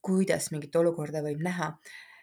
kuidas 0.05 0.51
mingit 0.53 0.77
olukorda 0.77 1.23
võib 1.25 1.43
näha. 1.45 1.75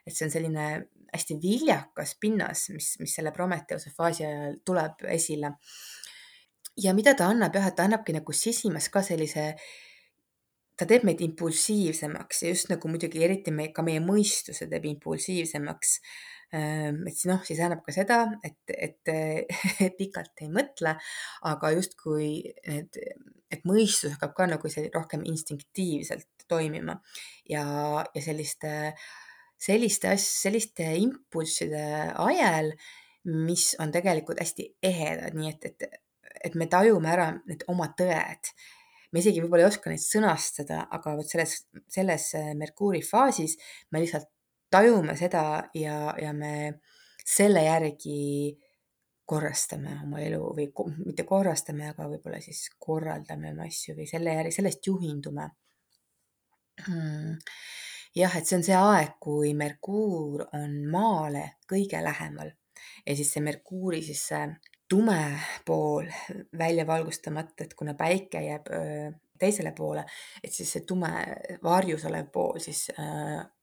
et 0.05 0.15
see 0.15 0.25
on 0.25 0.33
selline 0.33 0.65
hästi 1.13 1.37
viljakas 1.41 2.15
pinnas, 2.19 2.69
mis, 2.73 2.95
mis 2.99 3.13
selle 3.15 3.31
Prometheuse 3.31 3.91
faasi 3.95 4.25
ajal 4.25 4.59
tuleb 4.65 5.05
esile. 5.09 5.53
ja 6.77 6.93
mida 6.93 7.13
ta 7.13 7.27
annab 7.29 7.55
jah, 7.55 7.67
et 7.67 7.75
ta 7.75 7.83
annabki 7.83 8.13
nagu 8.13 8.33
sisimas 8.33 8.89
ka 8.89 9.01
sellise 9.05 9.47
äh, 9.53 9.71
ta 10.81 10.87
teeb 10.89 11.05
meid 11.05 11.19
impulsiivsemaks 11.21 12.39
ja 12.41 12.51
just 12.55 12.71
nagu 12.71 12.89
muidugi 12.89 13.21
eriti 13.21 13.53
me, 13.53 13.67
ka 13.75 13.83
meie 13.85 14.01
mõistuse 14.01 14.65
teeb 14.71 14.87
impulsiivsemaks. 14.95 15.97
Ehm, 16.51 17.05
et 17.07 17.19
noh, 17.29 17.39
siis 17.47 17.59
tähendab 17.61 17.83
ka 17.85 17.93
seda, 17.95 18.23
et, 18.43 18.73
et 19.85 19.95
pikalt 19.97 20.43
ei 20.43 20.49
mõtle, 20.51 20.97
aga 21.47 21.71
justkui 21.77 22.31
need, 22.67 22.99
et 23.51 23.63
mõistus 23.67 24.17
hakkab 24.17 24.33
ka 24.35 24.47
nagu 24.51 24.71
see 24.71 24.89
rohkem 24.91 25.23
instinktiivselt 25.31 26.45
toimima. 26.51 26.97
Ja, 27.47 27.63
ja 28.03 28.23
selliste, 28.23 28.73
selliste 29.61 30.11
asj-, 30.11 30.33
selliste 30.47 30.89
impulsside 30.99 31.85
ajel, 32.19 32.73
mis 33.31 33.71
on 33.79 33.93
tegelikult 33.93 34.41
hästi 34.41 34.67
ehedad, 34.83 35.37
nii 35.37 35.53
et, 35.53 35.71
et, 35.71 36.03
et 36.49 36.59
me 36.59 36.67
tajume 36.67 37.11
ära 37.11 37.31
need 37.45 37.63
oma 37.71 37.91
tõed. 37.95 38.51
Me 39.11 39.19
isegi 39.23 39.43
võib-olla 39.43 39.67
ei 39.67 39.71
oska 39.71 39.91
neid 39.91 40.03
sõnastada, 40.03 40.85
aga 40.95 41.15
vot 41.19 41.27
selles, 41.27 41.57
selles 41.91 42.29
äh, 42.39 42.53
Merkuuri 42.59 43.03
faasis 43.03 43.57
me 43.91 43.99
lihtsalt 44.03 44.29
tajume 44.71 45.15
seda 45.19 45.43
ja, 45.77 46.13
ja 46.21 46.33
me 46.33 46.81
selle 47.25 47.63
järgi 47.65 48.57
korrastame 49.31 49.95
oma 50.03 50.19
elu 50.19 50.41
või 50.57 50.67
mitte 51.05 51.23
korrastame, 51.27 51.91
aga 51.91 52.07
võib-olla 52.11 52.41
siis 52.43 52.65
korraldame 52.79 53.53
oma 53.53 53.67
asju 53.69 53.95
või 53.99 54.07
selle 54.09 54.33
järgi, 54.35 54.55
sellest 54.57 54.87
juhindume. 54.87 55.49
Hmm.. 56.81 57.37
jah, 58.15 58.35
et 58.37 58.47
see 58.47 58.57
on 58.57 58.63
see 58.65 58.75
aeg, 58.77 59.17
kui 59.21 59.51
Merkuur 59.53 60.47
on 60.57 60.77
Maale 60.89 61.43
kõige 61.69 61.99
lähemal 62.01 62.49
ja 63.05 63.15
siis 63.15 63.31
see 63.33 63.43
Merkuuri 63.45 64.01
siis 64.03 64.23
see 64.31 64.45
tume 64.89 65.19
pool 65.67 66.09
välja 66.57 66.87
valgustamata, 66.87 67.63
et 67.63 67.75
kuna 67.79 67.93
päike 67.99 68.41
jääb 68.43 68.71
teisele 69.41 69.73
poole, 69.77 70.05
et 70.43 70.53
siis 70.53 70.69
see 70.75 70.85
tume 70.87 71.11
varjus 71.63 72.05
olev 72.09 72.29
pool 72.33 72.61
siis 72.63 72.87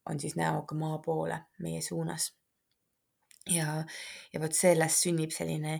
on 0.09 0.19
siis 0.19 0.35
näoga 0.39 0.77
maa 0.77 0.99
poole 1.03 1.39
meie 1.65 1.81
suunas. 1.81 2.31
ja, 3.49 3.79
ja 4.33 4.41
vot 4.41 4.55
sellest 4.55 5.05
sünnib 5.07 5.33
selline 5.35 5.79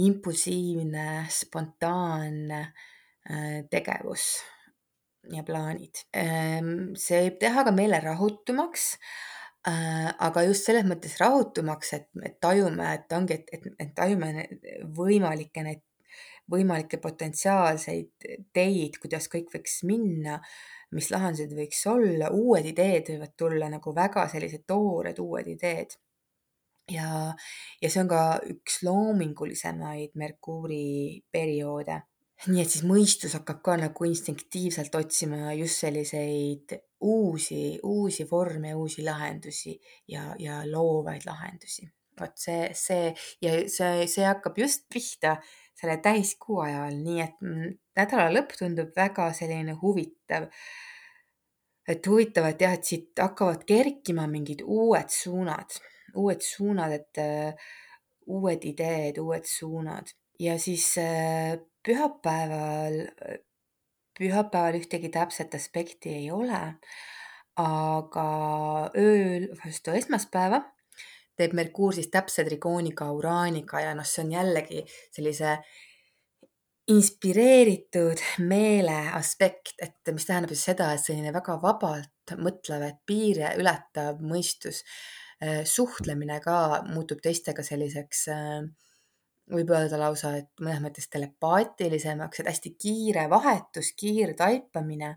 impulsiivne, 0.00 1.26
spontaanne 1.30 2.60
tegevus 3.70 4.28
ja 5.32 5.42
plaanid. 5.46 6.04
see 6.12 7.24
võib 7.26 7.42
teha 7.42 7.66
ka 7.66 7.74
meele 7.74 8.00
rahutumaks 8.04 8.94
Äh, 9.68 10.08
aga 10.24 10.42
just 10.46 10.64
selles 10.64 10.86
mõttes 10.88 11.18
rahutumaks, 11.20 11.90
et, 11.92 12.06
et 12.24 12.38
tajume, 12.40 12.86
et 12.96 13.12
ongi, 13.12 13.36
et, 13.36 13.50
et, 13.52 13.66
et 13.84 13.90
tajume 13.92 14.30
võimalikke 14.96 15.64
neid, 15.66 15.82
võimalikke 16.50 17.00
potentsiaalseid 17.02 18.28
teid, 18.54 18.98
kuidas 19.02 19.28
kõik 19.32 19.50
võiks 19.54 19.80
minna, 19.88 20.40
mis 20.96 21.10
lahendused 21.12 21.54
võiks 21.54 21.82
olla, 21.90 22.30
uued 22.34 22.66
ideed 22.72 23.12
võivad 23.12 23.34
tulla 23.38 23.70
nagu 23.70 23.94
väga 23.94 24.26
sellised 24.32 24.66
toored 24.66 25.18
uued 25.22 25.50
ideed. 25.54 25.96
ja, 26.90 27.34
ja 27.82 27.88
see 27.90 28.02
on 28.02 28.08
ka 28.10 28.22
üks 28.50 28.80
loomingulisemaid 28.82 30.16
Merkuuri 30.18 31.22
perioode 31.30 32.00
nii 32.48 32.62
et 32.62 32.72
siis 32.72 32.84
mõistus 32.88 33.34
hakkab 33.36 33.60
ka 33.64 33.76
nagu 33.80 34.06
instinktiivselt 34.08 34.94
otsima 34.96 35.52
just 35.58 35.82
selliseid 35.82 36.72
uusi, 37.04 37.78
uusi 37.84 38.24
vorme, 38.30 38.74
uusi 38.74 39.04
lahendusi 39.04 39.76
ja, 40.08 40.30
ja 40.38 40.62
loovaid 40.68 41.26
lahendusi. 41.28 41.90
vot 42.20 42.36
see, 42.36 42.68
see 42.76 43.12
ja 43.40 43.52
see, 43.72 44.06
see 44.08 44.24
hakkab 44.26 44.58
just 44.60 44.82
pihta 44.92 45.38
selle 45.80 45.96
täiskuu 46.04 46.60
ajal, 46.64 46.96
nii 47.00 47.20
et 47.24 47.42
nädala 47.96 48.28
lõpp 48.34 48.54
tundub 48.58 48.92
väga 48.96 49.30
selline 49.36 49.76
huvitav. 49.82 50.48
et 51.90 52.06
huvitav, 52.06 52.46
et 52.46 52.60
jah, 52.62 52.74
et 52.76 52.86
siit 52.86 53.18
hakkavad 53.18 53.64
kerkima 53.66 54.26
mingid 54.30 54.60
uued 54.62 55.10
suunad, 55.10 55.78
uued 56.14 56.44
suunad, 56.44 56.92
et 56.94 57.20
uh, 57.22 57.70
uued 58.30 58.66
ideed, 58.68 59.18
uued 59.18 59.48
suunad 59.48 60.12
ja 60.38 60.58
siis 60.58 60.92
uh, 61.02 61.56
pühapäeval, 61.82 63.00
pühapäeval 64.18 64.78
ühtegi 64.78 65.10
täpset 65.10 65.56
aspekti 65.56 66.12
ei 66.20 66.30
ole, 66.30 66.60
aga 67.58 68.28
ööl 68.96 69.48
vastu 69.64 69.96
esmaspäeva 69.96 70.62
teeb 71.40 71.54
Merkuur 71.56 71.96
siis 71.96 72.10
täpse 72.12 72.44
trigooniga 72.46 73.08
Uraaniga 73.16 73.84
ja 73.84 73.94
noh, 73.96 74.06
see 74.06 74.24
on 74.26 74.34
jällegi 74.36 74.84
sellise 75.14 75.56
inspireeritud 76.90 78.22
meele 78.50 78.98
aspekt, 79.14 79.76
et 79.82 80.12
mis 80.14 80.26
tähendab 80.26 80.52
siis 80.52 80.66
seda, 80.72 80.90
et 80.94 81.02
selline 81.04 81.32
väga 81.34 81.56
vabalt 81.62 82.34
mõtlev, 82.40 82.84
et 82.86 83.00
piire 83.06 83.54
ületav 83.60 84.22
mõistus, 84.26 84.82
äh, 85.42 85.62
suhtlemine 85.66 86.40
ka 86.42 86.82
muutub 86.90 87.22
teistega 87.22 87.62
selliseks 87.66 88.24
äh, 88.34 88.62
võib 89.50 89.72
öelda 89.74 89.98
lausa, 90.00 90.34
et 90.38 90.50
mõnes 90.62 90.82
mõttes 90.82 91.08
telepaatilisemaks, 91.10 92.42
et 92.42 92.50
hästi 92.50 92.74
kiire 92.80 93.26
vahetus, 93.30 93.92
kiire 93.98 94.34
taipamine 94.38 95.16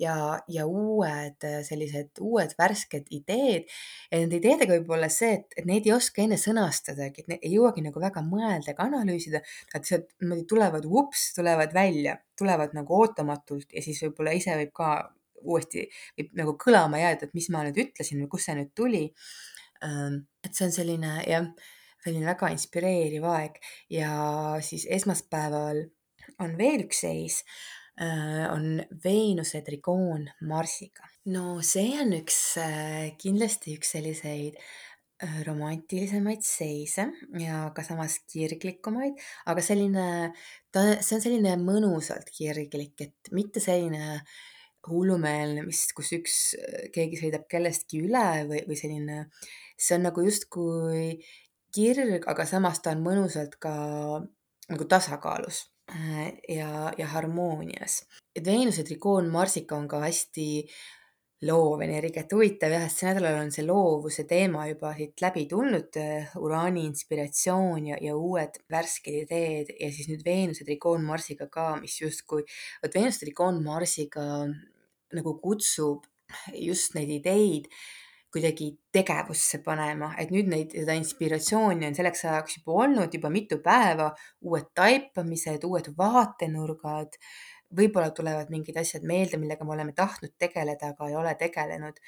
ja, 0.00 0.14
ja 0.48 0.66
uued 0.66 1.46
sellised 1.66 2.20
uued 2.20 2.54
värsked 2.58 3.08
ideed. 3.14 3.66
ja 4.10 4.20
nende 4.20 4.38
ideedega 4.40 4.76
võib 4.76 4.92
olla 4.96 5.08
see, 5.12 5.36
et, 5.40 5.56
et 5.60 5.68
neid 5.68 5.88
ei 5.88 5.94
oska 5.96 6.22
enne 6.24 6.38
sõnastadagi, 6.40 7.24
et 7.24 7.36
ei 7.40 7.54
jõuagi 7.56 7.84
nagu 7.86 8.02
väga 8.02 8.22
mõelda 8.26 8.72
ega 8.72 8.86
analüüsida. 8.86 9.42
Nad 9.72 9.84
lihtsalt 9.84 10.10
niimoodi 10.22 10.46
tulevad, 10.50 10.88
vups, 10.90 11.30
tulevad 11.36 11.74
välja, 11.76 12.16
tulevad 12.38 12.76
nagu 12.76 13.00
ootamatult 13.00 13.72
ja 13.76 13.84
siis 13.84 14.02
võib-olla 14.04 14.36
ise 14.36 14.56
võib 14.60 14.74
ka 14.76 14.90
uuesti 15.46 15.86
võib 16.16 16.36
nagu 16.38 16.56
kõlama 16.60 17.00
jääda, 17.00 17.28
et 17.28 17.34
mis 17.36 17.48
ma 17.52 17.62
nüüd 17.66 17.78
ütlesin 17.86 18.22
või 18.22 18.30
kust 18.32 18.48
see 18.48 18.56
nüüd 18.58 18.72
tuli. 18.76 19.06
et 19.76 20.54
see 20.56 20.64
on 20.64 20.72
selline 20.72 21.10
jah 21.28 21.50
selline 22.06 22.24
väga 22.24 22.48
inspireeriv 22.54 23.24
aeg 23.28 23.58
ja 23.92 24.10
siis 24.64 24.86
esmaspäeval 24.96 25.82
on 26.42 26.54
veel 26.58 26.86
üks 26.86 27.02
seis, 27.04 27.42
äh, 27.42 27.85
on 28.52 28.82
Veenuse 29.04 29.62
trigoon 29.64 30.26
Marsiga. 30.48 31.06
no 31.32 31.60
see 31.64 31.94
on 32.00 32.12
üks, 32.18 32.40
äh, 32.60 33.14
kindlasti 33.20 33.76
üks 33.78 33.94
selliseid 33.96 34.58
äh, 34.58 35.38
romantilisemaid 35.46 36.44
seise 36.44 37.08
ja 37.40 37.62
ka 37.76 37.84
samas 37.86 38.18
kirglikumaid, 38.28 39.16
aga 39.48 39.64
selline, 39.64 40.08
ta, 40.70 40.84
see 41.00 41.16
on 41.16 41.24
selline 41.24 41.56
mõnusalt 41.62 42.28
kirglik, 42.36 43.00
et 43.00 43.32
mitte 43.32 43.62
selline 43.64 44.20
hullumeelne, 44.86 45.64
mis, 45.66 45.86
kus 45.96 46.12
üks, 46.14 46.36
keegi 46.94 47.18
sõidab 47.18 47.48
kellestki 47.50 48.04
üle 48.06 48.26
või, 48.46 48.60
või 48.68 48.76
selline, 48.78 49.24
see 49.74 49.96
on 49.96 50.04
nagu 50.06 50.22
justkui 50.22 51.16
kirg, 51.74 52.28
aga 52.28 52.46
samas 52.46 52.78
ta 52.84 52.92
on 52.94 53.02
mõnusalt 53.02 53.56
ka 53.58 53.72
nagu 54.68 54.86
tasakaalus 54.90 55.64
äh, 55.64 55.75
ja, 56.48 56.92
ja 56.98 57.06
harmoonias. 57.06 58.04
et 58.34 58.44
Veenuse 58.44 58.84
trikoon 58.84 59.28
Marsika 59.30 59.76
on 59.76 59.88
ka 59.88 60.00
hästi 60.02 60.66
loov 61.46 61.82
energia, 61.84 62.22
et 62.24 62.32
huvitav 62.32 62.72
jah, 62.72 62.86
et 62.86 62.92
see 62.92 63.06
nädalal 63.10 63.42
on 63.42 63.50
see 63.52 63.64
loovuse 63.66 64.24
teema 64.28 64.64
juba 64.70 64.94
siit 64.96 65.20
läbi 65.20 65.44
tulnud, 65.50 65.98
uraani 66.40 66.86
inspiratsioon 66.88 67.90
ja, 67.92 67.98
ja 68.00 68.16
uued 68.16 68.56
värsked 68.72 69.18
ideed 69.26 69.74
ja 69.76 69.90
siis 69.92 70.08
nüüd 70.08 70.24
Veenuse 70.24 70.64
trikoon 70.64 71.04
Marsiga 71.04 71.50
ka, 71.52 71.74
mis 71.82 71.98
justkui, 72.00 72.46
vot 72.82 72.96
Veenuse 72.96 73.22
trikoon 73.22 73.60
Marsiga 73.64 74.24
nagu 75.16 75.36
kutsub 75.42 76.08
just 76.56 76.96
neid 76.96 77.12
ideid 77.20 77.68
kuidagi 78.32 78.72
tegevusse 78.92 79.62
panema, 79.64 80.10
et 80.20 80.32
nüüd 80.34 80.48
neid, 80.50 80.72
seda 80.74 80.96
inspiratsiooni 80.98 81.86
on 81.88 81.94
selleks 81.96 82.24
ajaks 82.26 82.58
juba 82.58 82.80
olnud 82.84 83.14
juba 83.14 83.30
mitu 83.32 83.60
päeva, 83.64 84.10
uued 84.44 84.72
taipamised, 84.76 85.64
uued 85.64 85.92
vaatenurgad 85.96 87.16
võib-olla 87.74 88.10
tulevad 88.14 88.50
mingid 88.52 88.76
asjad 88.78 89.04
meelde, 89.06 89.38
millega 89.40 89.64
me 89.66 89.74
oleme 89.74 89.94
tahtnud 89.96 90.34
tegeleda, 90.38 90.92
aga 90.92 91.08
ei 91.10 91.16
ole 91.18 91.34
tegelenud. 91.38 91.98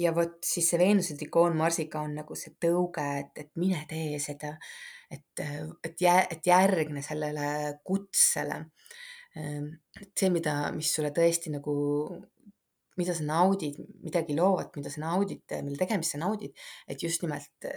ja 0.00 0.14
vot 0.16 0.38
siis 0.44 0.70
see 0.70 0.80
Veenuse 0.80 1.16
trikoon 1.18 1.56
Marsika 1.56 2.00
on 2.00 2.14
nagu 2.20 2.36
see 2.38 2.54
tõuge, 2.60 3.04
et, 3.20 3.32
et 3.44 3.50
mine 3.60 3.84
tee 3.88 4.18
seda, 4.22 4.54
et, 5.10 5.44
et 5.84 6.00
jää, 6.00 6.26
et 6.30 6.46
järgne 6.46 7.02
sellele 7.02 7.78
kutsele. 7.84 8.64
see, 9.34 10.30
mida, 10.30 10.70
mis 10.72 10.92
sulle 10.94 11.10
tõesti 11.10 11.50
nagu, 11.50 11.74
mida 13.00 13.14
sa 13.16 13.26
naudid, 13.26 13.78
midagi 14.04 14.36
loovat, 14.38 14.74
mida 14.78 14.92
sa 14.92 15.02
naudid, 15.06 15.42
mille 15.62 15.80
tegemist 15.80 16.14
sa 16.14 16.20
naudid, 16.22 16.54
et 16.88 17.02
just 17.02 17.24
nimelt 17.24 17.68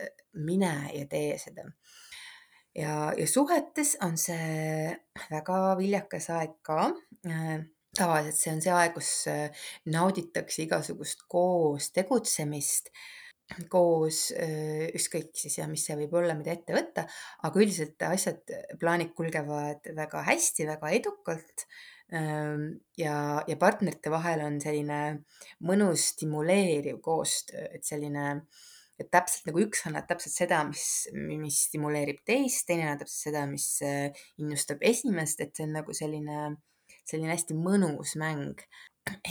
mine 0.46 0.74
ja 0.94 1.08
tee 1.10 1.38
seda 1.42 1.66
ja, 2.78 2.94
ja 3.18 3.28
suhetes 3.30 3.96
on 4.06 4.18
see 4.22 4.94
väga 5.32 5.60
viljakas 5.80 6.30
aeg 6.36 6.58
ka. 6.66 6.92
Äh, 7.28 7.60
tavaliselt 7.98 8.38
see 8.40 8.54
on 8.54 8.64
see 8.64 8.74
aeg, 8.74 8.96
kus 8.98 9.12
äh, 9.32 9.70
nauditakse 9.94 10.64
igasugust 10.66 11.26
koos 11.32 11.90
tegutsemist, 11.96 12.92
koos 13.72 14.28
äh, 14.38 14.88
ükskõik 14.98 15.32
siis 15.40 15.58
ja 15.58 15.68
mis 15.72 15.88
see 15.88 15.98
võib 16.04 16.18
olla, 16.20 16.36
mida 16.38 16.54
ette 16.54 16.76
võtta, 16.76 17.08
aga 17.48 17.64
üldiselt 17.64 18.08
asjad, 18.10 18.44
plaanid 18.80 19.16
kulgevad 19.18 19.94
väga 19.98 20.26
hästi, 20.30 20.68
väga 20.70 20.94
edukalt 21.00 21.68
ja, 22.08 23.16
ja 23.44 23.56
partnerite 23.60 24.12
vahel 24.14 24.40
on 24.46 24.62
selline 24.64 25.00
mõnus 25.68 26.06
stimuleeriv 26.14 27.02
koostöö, 27.04 27.66
et 27.76 27.84
selline 27.84 28.30
et 28.98 29.10
täpselt 29.14 29.46
nagu 29.50 29.62
üks 29.62 29.84
annab 29.88 30.08
täpselt 30.10 30.34
seda, 30.34 30.64
mis, 30.66 30.84
mis 31.14 31.60
stimuleerib 31.70 32.24
teist, 32.28 32.66
teine 32.70 32.88
annab 32.88 33.04
täpselt 33.04 33.28
seda, 33.30 33.44
mis 33.50 33.68
äh, 33.86 34.24
innustab 34.42 34.82
esimest, 34.86 35.42
et 35.44 35.54
see 35.54 35.68
on 35.68 35.76
nagu 35.78 35.96
selline, 35.98 36.52
selline 37.04 37.34
hästi 37.36 37.58
mõnus 37.58 38.16
mäng. 38.20 38.64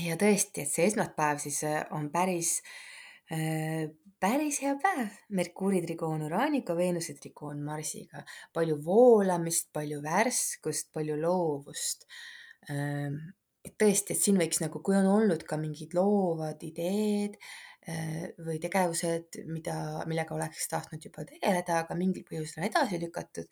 ja 0.07 0.17
tõesti, 0.21 0.63
et 0.63 0.73
see 0.73 0.87
esmaspäev 0.91 1.43
siis 1.43 1.63
äh, 1.67 1.83
on 1.97 2.11
päris 2.15 2.61
äh, 3.35 3.91
päris 4.23 4.63
hea 4.63 4.77
päev. 4.83 5.19
Merkuuri 5.37 5.83
trikoon 5.85 6.25
Uraaniga, 6.29 6.77
Veenuse 6.79 7.17
trikoon 7.19 7.61
Marsiga. 7.67 8.23
palju 8.55 8.79
voolamist, 8.85 9.73
palju 9.75 10.01
värskust, 10.05 10.93
palju 10.95 11.19
loovust. 11.21 12.07
Ähm, 12.71 13.19
et 13.67 13.75
tõesti, 13.79 14.15
et 14.15 14.23
siin 14.23 14.39
võiks 14.39 14.61
nagu, 14.63 14.79
kui 14.83 14.95
on 14.95 15.09
olnud 15.11 15.43
ka 15.47 15.59
mingid 15.59 15.95
loovad 15.97 16.63
ideed 16.63 17.39
Äh, 17.87 18.33
või 18.43 18.57
tegevused, 18.59 19.37
mida, 19.47 19.77
millega 20.11 20.35
oleks 20.35 20.65
tahtnud 20.67 21.05
juba 21.07 21.23
tegeleda, 21.29 21.85
aga 21.85 21.95
mingil 21.95 22.25
põhjusel 22.27 22.65
on 22.65 22.67
edasi 22.67 22.99
lükatud. 22.99 23.47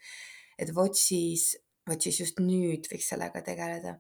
et 0.59 0.71
vot 0.75 0.95
siis, 0.99 1.53
vot 1.87 2.03
siis 2.03 2.19
just 2.19 2.41
nüüd 2.43 2.89
võiks 2.91 3.13
sellega 3.13 3.43
tegeleda. 3.47 3.93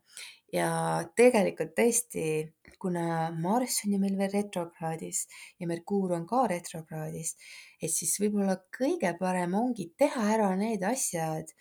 ja 0.52 0.70
tegelikult 1.14 1.76
tõesti, 1.78 2.50
kuna 2.82 3.30
Marss 3.30 3.84
on 3.86 3.94
ju 3.94 4.00
meil 4.02 4.18
veel 4.18 4.32
retrokraadis 4.32 5.28
ja 5.60 5.70
Merkuur 5.70 6.16
on 6.18 6.26
ka 6.26 6.42
retrokraadis, 6.50 7.36
et 7.80 7.94
siis 7.94 8.18
võib-olla 8.18 8.58
kõige 8.74 9.14
parem 9.18 9.54
ongi 9.54 9.92
teha 9.96 10.26
ära 10.34 10.50
need 10.58 10.82
asjad, 10.82 11.54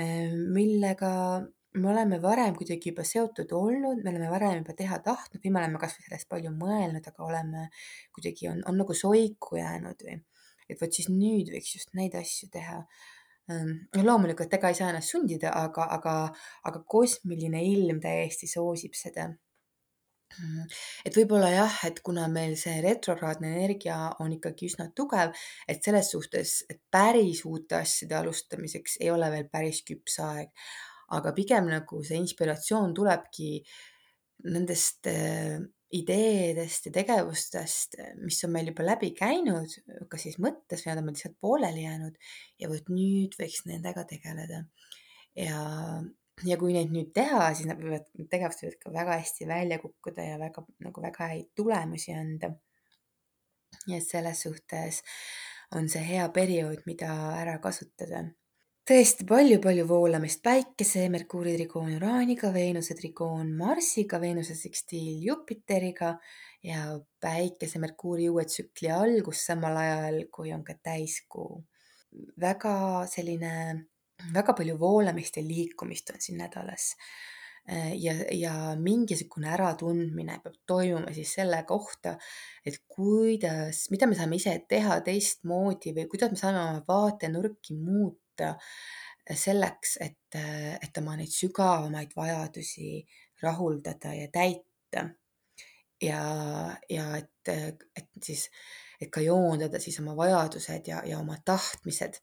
äh, 0.00 0.32
millega 0.32 1.44
me 1.74 1.90
oleme 1.92 2.18
varem 2.22 2.56
kuidagi 2.56 2.90
juba 2.92 3.04
seotud 3.04 3.52
olnud, 3.52 4.00
me 4.04 4.10
oleme 4.10 4.30
varem 4.32 4.62
juba 4.62 4.74
teha 4.78 4.98
tahtnud 5.04 5.44
või 5.44 5.52
me 5.52 5.62
oleme 5.62 5.80
kasvõi 5.82 6.06
sellest 6.06 6.28
palju 6.32 6.52
mõelnud, 6.56 7.04
aga 7.10 7.24
oleme 7.26 7.68
kuidagi 8.16 8.48
on, 8.52 8.62
on 8.70 8.80
nagu 8.80 8.96
soiku 8.96 9.60
jäänud 9.60 10.06
või 10.06 10.16
et 10.68 10.80
vot 10.80 10.92
siis 10.92 11.08
nüüd 11.12 11.52
võiks 11.52 11.74
just 11.76 11.94
neid 11.96 12.16
asju 12.18 12.50
teha. 12.52 12.82
Ehm, 13.48 13.74
loomulikult 14.04 14.52
ega 14.52 14.68
ei 14.68 14.76
saa 14.76 14.90
ennast 14.92 15.14
sundida, 15.14 15.52
aga, 15.56 15.86
aga, 15.96 16.16
aga 16.68 16.82
kosmiline 16.84 17.62
ilm 17.64 18.00
täiesti 18.04 18.48
soosib 18.50 18.96
seda 18.96 19.30
et 21.08 21.16
võib-olla 21.16 21.48
jah, 21.50 21.76
et 21.88 22.00
kuna 22.04 22.26
meil 22.30 22.54
see 22.60 22.82
retrokraadne 22.84 23.48
energia 23.54 23.96
on 24.22 24.34
ikkagi 24.36 24.68
üsna 24.68 24.88
tugev, 24.96 25.32
et 25.72 25.80
selles 25.84 26.10
suhtes, 26.14 26.52
et 26.70 26.80
päris 26.92 27.40
uute 27.48 27.78
asjade 27.80 28.18
alustamiseks 28.18 28.98
ei 29.00 29.10
ole 29.14 29.30
veel 29.34 29.48
päris 29.52 29.80
küps 29.88 30.18
aeg 30.24 30.52
aga 31.16 31.32
pigem 31.36 31.70
nagu 31.70 32.02
see 32.04 32.18
inspiratsioon 32.20 32.94
tulebki 32.96 33.58
nendest 34.48 35.08
äh, 35.10 35.58
ideedest 35.94 36.88
ja 36.88 36.92
tegevustest, 36.92 37.96
mis 38.20 38.42
on 38.44 38.52
meil 38.52 38.68
juba 38.70 38.84
läbi 38.84 39.10
käinud, 39.16 39.72
kas 40.12 40.26
siis 40.26 40.36
mõttes 40.42 40.84
või 40.84 40.92
nad 40.92 41.00
on 41.00 41.08
meil 41.08 41.16
lihtsalt 41.16 41.38
pooleli 41.40 41.84
jäänud 41.86 42.30
ja 42.60 42.68
vot 42.68 42.90
nüüd 42.92 43.36
võiks 43.40 43.64
nendega 43.68 44.04
tegeleda. 44.08 44.64
ja, 45.38 45.62
ja 46.44 46.58
kui 46.60 46.76
neid 46.76 46.92
nüüd 46.92 47.14
teha, 47.16 47.48
siis 47.56 47.70
nad 47.70 47.80
võivad, 47.80 48.04
need 48.20 48.28
tegevused 48.28 48.66
võivad 48.66 48.80
ka 48.82 48.94
väga 48.98 49.18
hästi 49.22 49.48
välja 49.48 49.78
kukkuda 49.80 50.28
ja 50.28 50.40
väga 50.42 50.66
nagu 50.84 51.04
väga 51.08 51.30
häid 51.32 51.48
tulemusi 51.56 52.12
anda. 52.12 52.52
nii 53.86 53.96
et 53.96 54.04
selles 54.04 54.44
suhtes 54.44 55.02
on 55.76 55.88
see 55.88 56.04
hea 56.04 56.28
periood, 56.32 56.84
mida 56.88 57.08
ära 57.40 57.56
kasutada 57.64 58.26
tõesti 58.88 59.26
palju-palju 59.28 59.84
voolamist. 59.84 60.40
Päikese, 60.40 61.02
Merkuuri 61.12 61.52
trikoon 61.58 61.90
Uraaniga, 61.98 62.48
Veenuse 62.54 62.94
trikoon 62.96 63.50
Marsiga, 63.58 64.16
Veenuse 64.22 64.54
sekstiil 64.56 65.18
Jupiteriga 65.26 66.14
ja 66.64 66.94
Päikese, 67.20 67.82
Merkuuri 67.82 68.30
uue 68.32 68.46
tsükli 68.48 68.88
algus 68.94 69.42
samal 69.50 69.76
ajal, 69.76 70.22
kui 70.32 70.54
on 70.56 70.64
ka 70.64 70.78
täiskuu. 70.82 71.64
väga 72.40 73.04
selline, 73.06 73.50
väga 74.34 74.54
palju 74.56 74.78
voolamist 74.80 75.36
ja 75.36 75.42
liikumist 75.44 76.14
on 76.14 76.22
siin 76.24 76.38
nädalas. 76.40 76.94
Ja, 78.00 78.14
ja 78.32 78.52
mingisugune 78.80 79.50
äratundmine 79.52 80.38
peab 80.40 80.54
toimuma 80.66 81.12
siis 81.12 81.34
selle 81.36 81.60
kohta, 81.68 82.14
et 82.64 82.80
kuidas, 82.88 83.82
mida 83.90 84.08
me 84.08 84.16
saame 84.16 84.40
ise 84.40 84.54
teha 84.68 84.96
teistmoodi 85.04 85.92
või 85.92 86.08
kuidas 86.08 86.32
me 86.32 86.40
saame 86.40 86.62
oma 86.62 86.80
vaatenurki 86.88 87.76
muuta 87.76 88.27
selleks, 89.34 89.96
et, 90.00 90.36
et 90.82 91.00
oma 91.00 91.16
neid 91.18 91.32
sügavamaid 91.32 92.14
vajadusi 92.16 93.02
rahuldada 93.42 94.14
ja 94.14 94.28
täita. 94.32 95.08
ja, 96.02 96.22
ja 96.90 97.16
et, 97.16 97.48
et 97.96 98.08
siis, 98.22 98.48
et 99.00 99.10
ka 99.10 99.20
joondada 99.20 99.80
siis 99.80 99.98
oma 100.00 100.16
vajadused 100.16 100.86
ja, 100.88 101.02
ja 101.04 101.18
oma 101.18 101.36
tahtmised. 101.44 102.20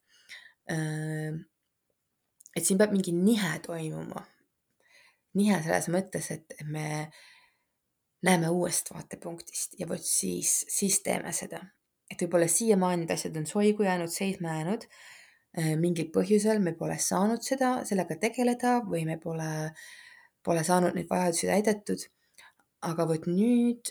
et 2.56 2.64
siin 2.66 2.78
peab 2.78 2.92
mingi 2.96 3.12
nihe 3.12 3.60
toimuma. 3.66 4.26
nihe 5.36 5.62
selles 5.64 5.90
mõttes, 5.92 6.32
et 6.32 6.54
me 6.64 7.12
näeme 8.26 8.50
uuest 8.50 8.90
vaatepunktist 8.94 9.76
ja 9.80 9.88
vot 9.88 10.02
siis, 10.02 10.64
siis 10.70 11.02
teeme 11.04 11.34
seda. 11.34 11.62
et 12.10 12.22
võib-olla 12.22 12.48
siiamaani 12.48 13.04
need 13.04 13.14
asjad 13.14 13.38
on 13.38 13.46
soigu 13.46 13.84
jäänud, 13.84 14.10
seisma 14.10 14.58
jäänud 14.58 14.88
Äh, 14.88 15.15
mingil 15.80 16.10
põhjusel 16.14 16.60
me 16.64 16.74
pole 16.76 16.98
saanud 17.00 17.44
seda, 17.44 17.78
sellega 17.88 18.18
tegeleda 18.20 18.80
või 18.84 19.06
me 19.08 19.18
pole, 19.22 19.52
pole 20.44 20.64
saanud 20.68 20.96
neid 20.98 21.10
vajadusi 21.10 21.48
täidetud. 21.52 22.10
aga 22.86 23.06
vot 23.10 23.24
nüüd 23.26 23.90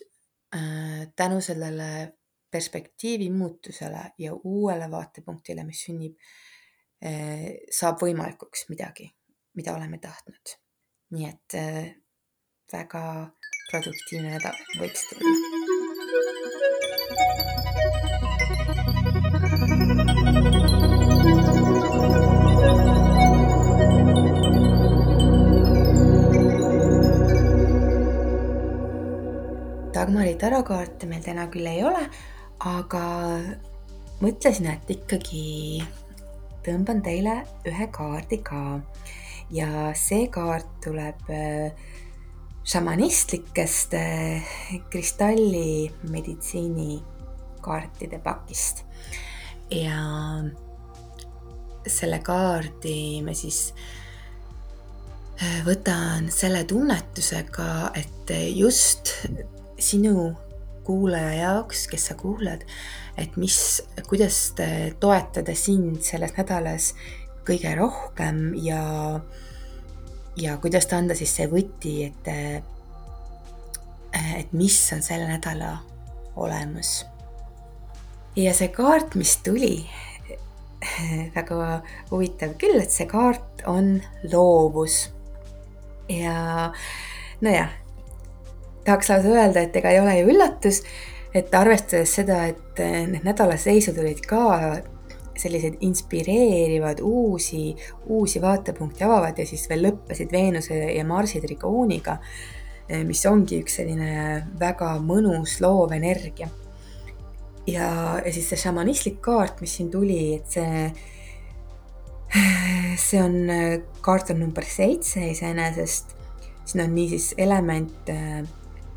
äh, 0.54 1.08
tänu 1.16 1.40
sellele 1.42 2.14
perspektiivi 2.50 3.30
muutusele 3.30 4.12
ja 4.18 4.34
uuele 4.34 4.86
vaatepunktile, 4.90 5.64
mis 5.64 5.80
sünnib, 5.86 6.14
äh, 7.02 7.48
saab 7.70 7.98
võimalikuks 8.04 8.68
midagi, 8.68 9.08
mida 9.54 9.74
oleme 9.74 9.98
tahtnud. 9.98 10.58
nii 11.14 11.26
et 11.28 11.58
väga 12.72 13.02
produktiivne 13.70 14.36
nädal 14.36 14.64
võiks 14.80 15.08
tulla. 15.10 15.53
Kumari 30.14 30.36
tarokaarte 30.38 31.08
meil 31.10 31.24
täna 31.26 31.48
küll 31.50 31.66
ei 31.66 31.80
ole, 31.82 32.04
aga 32.70 33.00
mõtlesin, 34.20 34.68
et 34.70 34.86
ikkagi 34.94 35.82
tõmban 36.62 37.00
teile 37.02 37.32
ühe 37.66 37.88
kaardi 37.90 38.38
ka. 38.46 38.78
ja 39.50 39.90
see 39.98 40.28
kaart 40.30 40.68
tuleb 40.84 41.18
šamanistlikest 42.62 43.96
kristallimeditsiini 44.94 47.02
kaartide 47.66 48.22
pakist. 48.22 48.84
ja 49.74 49.98
selle 51.88 52.22
kaardi 52.22 53.18
me 53.26 53.34
siis 53.34 53.74
võtan 55.66 56.30
selle 56.30 56.62
tunnetusega, 56.70 57.90
et 57.98 58.30
just 58.54 59.10
sinu 59.78 60.34
kuulaja 60.84 61.32
jaoks, 61.34 61.86
kes 61.88 62.10
sa 62.10 62.14
kuulad, 62.18 62.64
et 63.16 63.36
mis, 63.40 63.56
kuidas 64.08 64.52
toetada 65.00 65.54
sind 65.56 66.02
selles 66.04 66.34
nädalas 66.36 66.92
kõige 67.44 67.74
rohkem 67.78 68.52
ja, 68.60 68.82
ja 70.40 70.56
kuidas 70.60 70.88
anda 70.92 71.16
siis 71.16 71.32
see 71.36 71.48
võti, 71.50 71.96
et, 72.08 72.30
et 74.38 74.52
mis 74.56 74.78
on 74.96 75.02
selle 75.04 75.28
nädala 75.28 75.78
olemus. 76.36 77.04
ja 78.36 78.54
see 78.56 78.68
kaart, 78.74 79.14
mis 79.16 79.36
tuli, 79.46 79.76
väga 81.36 81.80
huvitav 82.10 82.56
küll, 82.60 82.80
et 82.82 82.92
see 82.92 83.08
kaart 83.08 83.64
on 83.70 83.96
loovus 84.32 85.06
ja 86.10 86.72
nojah, 87.40 87.72
tahaks 88.84 89.10
lausa 89.10 89.28
öelda, 89.28 89.64
et 89.64 89.76
ega 89.76 89.92
ei 89.92 90.00
ole 90.00 90.16
ju 90.18 90.32
üllatus, 90.34 90.82
et 91.34 91.54
arvestades 91.54 92.12
seda, 92.20 92.44
et 92.50 92.82
eh, 92.82 93.04
need 93.10 93.24
nädalaseisud 93.26 93.98
olid 94.00 94.20
ka 94.28 94.42
sellised 95.34 95.80
inspireerivad, 95.82 97.00
uusi, 97.02 97.72
uusi 98.06 98.42
vaatepunkte 98.42 99.04
avavad 99.04 99.38
ja 99.38 99.46
siis 99.46 99.66
veel 99.70 99.82
lõppesid 99.88 100.30
Veenuse 100.32 100.76
ja 100.94 101.04
Marsi 101.06 101.42
trigooniga, 101.42 102.20
eh, 102.88 103.02
mis 103.06 103.24
ongi 103.26 103.58
üks 103.64 103.80
selline 103.80 104.44
väga 104.60 104.94
mõnus 105.02 105.58
loov 105.64 105.96
energia. 105.96 106.48
ja, 107.66 108.20
ja 108.20 108.30
siis 108.32 108.48
see 108.48 108.60
šamanistlik 108.60 109.22
kaart, 109.24 109.60
mis 109.64 109.74
siin 109.78 109.90
tuli, 109.90 110.36
et 110.36 110.46
see 110.52 110.92
see 113.08 113.22
on, 113.22 113.34
kaart 114.04 114.30
on 114.30 114.42
number 114.42 114.66
seitse 114.68 115.22
iseenesest. 115.30 116.14
siin 116.64 116.84
on 116.84 116.94
niisiis 116.94 117.34
element, 117.38 118.08
äh, 118.08 118.44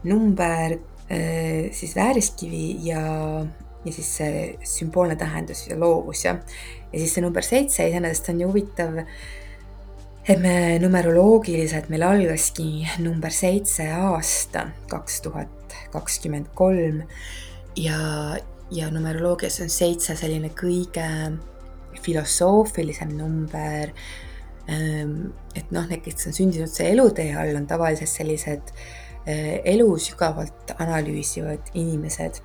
number, 0.03 0.77
äh, 1.09 1.71
siis 1.71 1.95
vääriskivi 1.95 2.77
ja, 2.85 3.01
ja 3.85 3.91
siis 3.91 4.13
see 4.19 4.45
sümboolne 4.67 5.15
tähendus 5.15 5.65
ja 5.67 5.79
loovus 5.79 6.25
ja, 6.25 6.37
ja 6.91 6.99
siis 6.99 7.17
see 7.17 7.25
number 7.25 7.45
seitse 7.45 7.87
iseenesest 7.89 8.29
on 8.33 8.41
ju 8.41 8.51
huvitav 8.51 9.01
et 10.27 10.39
me 10.43 10.55
numeroloogiliselt 10.83 11.87
meil 11.89 12.03
algaski 12.03 12.83
number 12.99 13.31
seitse 13.31 13.87
aasta 13.95 14.67
kaks 14.91 15.21
tuhat 15.23 15.77
kakskümmend 15.93 16.49
kolm 16.57 17.03
ja, 17.79 17.99
ja 18.71 18.89
numeroloogias 18.91 19.61
on 19.63 19.71
seitse 19.71 20.17
selline 20.19 20.51
kõige 20.57 21.07
filosoofilisem 22.03 23.13
number. 23.17 23.93
Ehm, 24.67 25.29
et 25.55 25.71
noh, 25.71 25.87
need, 25.89 26.03
kes 26.05 26.29
on 26.29 26.35
sündinud 26.35 26.71
see 26.71 26.91
elutee 26.91 27.31
all, 27.37 27.55
on 27.57 27.67
tavaliselt 27.69 28.11
sellised 28.11 28.73
eh, 28.73 29.06
elu 29.27 29.87
sügavalt 29.99 30.71
analüüsivad 30.79 31.71
inimesed, 31.73 32.39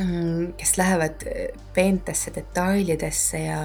mm, 0.00 0.54
kes 0.58 0.76
lähevad 0.80 1.22
eh, 1.30 1.48
peentesse 1.74 2.32
detailidesse 2.34 3.44
ja, 3.44 3.60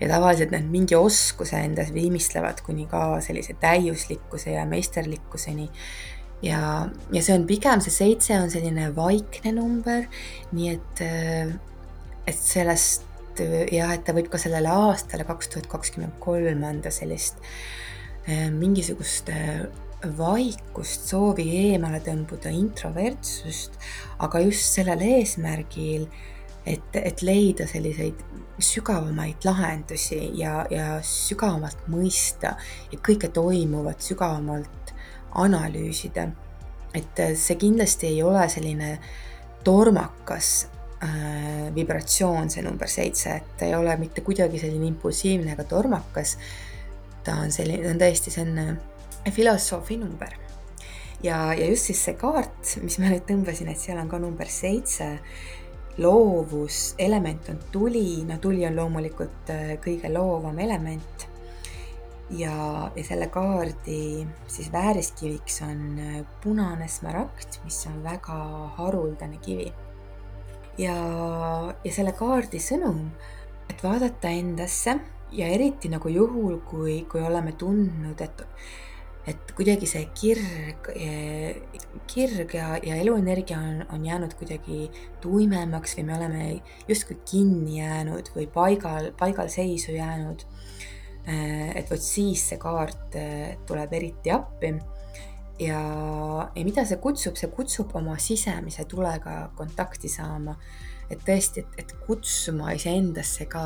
ja 0.00 0.10
tavaliselt 0.10 0.52
nad 0.54 0.66
mingi 0.70 0.98
oskuse 0.98 1.60
endas 1.62 1.92
viimistlevad 1.94 2.62
kuni 2.66 2.88
ka 2.90 3.20
sellise 3.24 3.54
täiuslikkuse 3.60 4.56
ja 4.56 4.66
meisterlikkuseni. 4.66 5.70
Ja, 6.42 6.88
ja 7.12 7.22
see 7.22 7.34
on 7.34 7.46
pigem, 7.46 7.82
see 7.82 7.94
seitse 7.94 8.36
on 8.38 8.50
selline 8.50 8.92
vaikne 8.94 9.52
number, 9.56 10.06
nii 10.54 10.70
et, 10.76 11.02
eh, 11.02 11.54
et 12.28 12.38
sellest 12.38 13.06
jah, 13.38 13.92
et 13.94 14.04
ta 14.06 14.14
võib 14.16 14.30
ka 14.30 14.38
sellele 14.40 14.70
aastale 14.70 15.26
kaks 15.26 15.52
tuhat 15.52 15.68
kakskümmend 15.70 16.16
kolm 16.22 16.64
anda 16.66 16.90
sellist 16.94 17.38
äh, 18.26 18.48
mingisugust 18.54 19.30
äh, 19.30 19.66
vaikust, 20.18 21.08
soovi 21.10 21.48
eemale 21.58 22.00
tõmbuda, 22.04 22.52
introvertsust, 22.54 23.78
aga 24.22 24.42
just 24.44 24.78
sellel 24.78 25.02
eesmärgil, 25.02 26.06
et, 26.68 26.98
et 27.00 27.22
leida 27.24 27.66
selliseid 27.66 28.20
sügavamaid 28.62 29.46
lahendusi 29.46 30.18
ja, 30.38 30.64
ja 30.70 30.98
sügavamalt 31.04 31.86
mõista 31.90 32.56
ja 32.92 32.98
kõike 33.04 33.30
toimuvat 33.34 34.02
sügavamalt 34.04 34.92
analüüsida. 35.38 36.28
et 36.94 37.20
see 37.36 37.56
kindlasti 37.60 38.06
ei 38.06 38.22
ole 38.22 38.48
selline 38.48 38.98
tormakas 39.64 40.68
äh, 41.04 41.74
vibratsioon, 41.74 42.50
see 42.50 42.62
number 42.62 42.88
seitse, 42.88 43.36
et 43.36 43.56
ta 43.58 43.66
ei 43.66 43.74
ole 43.74 43.96
mitte 44.00 44.24
kuidagi 44.24 44.58
selline 44.58 44.86
impulsiivne 44.86 45.52
ega 45.52 45.64
tormakas. 45.64 46.36
ta 47.24 47.36
on 47.42 47.52
selline, 47.52 47.84
ta 47.84 47.90
on 47.92 48.00
tõesti, 48.02 48.32
äh, 48.40 48.97
filosoofi 49.30 49.96
number. 49.96 50.34
ja, 51.22 51.54
ja 51.54 51.66
just 51.66 51.90
siis 51.90 52.02
see 52.04 52.14
kaart, 52.18 52.76
mis 52.82 52.98
ma 53.02 53.12
nüüd 53.12 53.24
tõmbasin, 53.28 53.70
et 53.72 53.80
seal 53.80 53.98
on 53.98 54.10
ka 54.10 54.20
number 54.22 54.50
seitse, 54.52 55.16
loovus, 55.98 56.94
element 56.98 57.48
on 57.50 57.58
tuli, 57.72 58.22
no 58.24 58.38
tuli 58.38 58.66
on 58.66 58.76
loomulikult 58.78 59.50
äh, 59.50 59.74
kõige 59.82 60.12
loovam 60.12 60.58
element. 60.62 61.26
Ja, 62.30 62.90
ja 62.92 63.02
selle 63.08 63.30
kaardi 63.32 64.26
siis 64.52 64.68
vääriskiviks 64.72 65.62
on 65.64 65.82
äh, 65.98 66.16
punane 66.42 66.88
smaragd, 66.88 67.60
mis 67.64 67.80
on 67.90 68.02
väga 68.04 68.38
haruldane 68.78 69.40
kivi. 69.42 69.72
Ja, 70.78 70.94
ja 71.82 71.92
selle 71.92 72.12
kaardi 72.14 72.60
sõnum, 72.62 73.08
et 73.66 73.82
vaadata 73.82 74.30
endasse 74.30 74.94
ja 75.32 75.48
eriti 75.50 75.90
nagu 75.90 76.08
juhul, 76.12 76.60
kui, 76.68 77.00
kui 77.10 77.24
oleme 77.24 77.56
tundnud, 77.58 78.20
et, 78.22 78.44
et 79.28 79.52
kuidagi 79.56 79.86
see 79.88 80.04
kirg, 80.16 80.90
kirg 82.08 82.54
ja, 82.56 82.68
ja 82.82 82.96
eluenergia 82.96 83.58
on, 83.60 83.82
on 83.94 84.04
jäänud 84.06 84.34
kuidagi 84.38 84.86
tuimemaks 85.22 85.98
või 85.98 86.06
me 86.08 86.16
oleme 86.16 86.44
justkui 86.88 87.18
kinni 87.28 87.80
jäänud 87.80 88.32
või 88.36 88.46
paigal, 88.52 89.12
paigalseisu 89.18 89.96
jäänud. 89.98 90.46
et 91.28 91.90
vot 91.90 92.00
siis 92.00 92.46
see 92.48 92.56
kaart 92.56 93.16
tuleb 93.68 93.92
eriti 93.92 94.32
appi 94.32 94.70
ja, 95.60 95.80
ja 96.54 96.64
mida 96.64 96.84
see 96.88 96.98
kutsub, 97.02 97.36
see 97.38 97.50
kutsub 97.52 97.94
oma 97.98 98.16
sisemise 98.22 98.86
tulega 98.88 99.48
kontakti 99.58 100.10
saama. 100.10 100.56
Et 101.10 101.24
tõesti, 101.24 101.64
et, 101.64 101.80
et 101.84 101.94
kutsuma 102.06 102.74
iseendasse 102.76 103.48
ka 103.50 103.64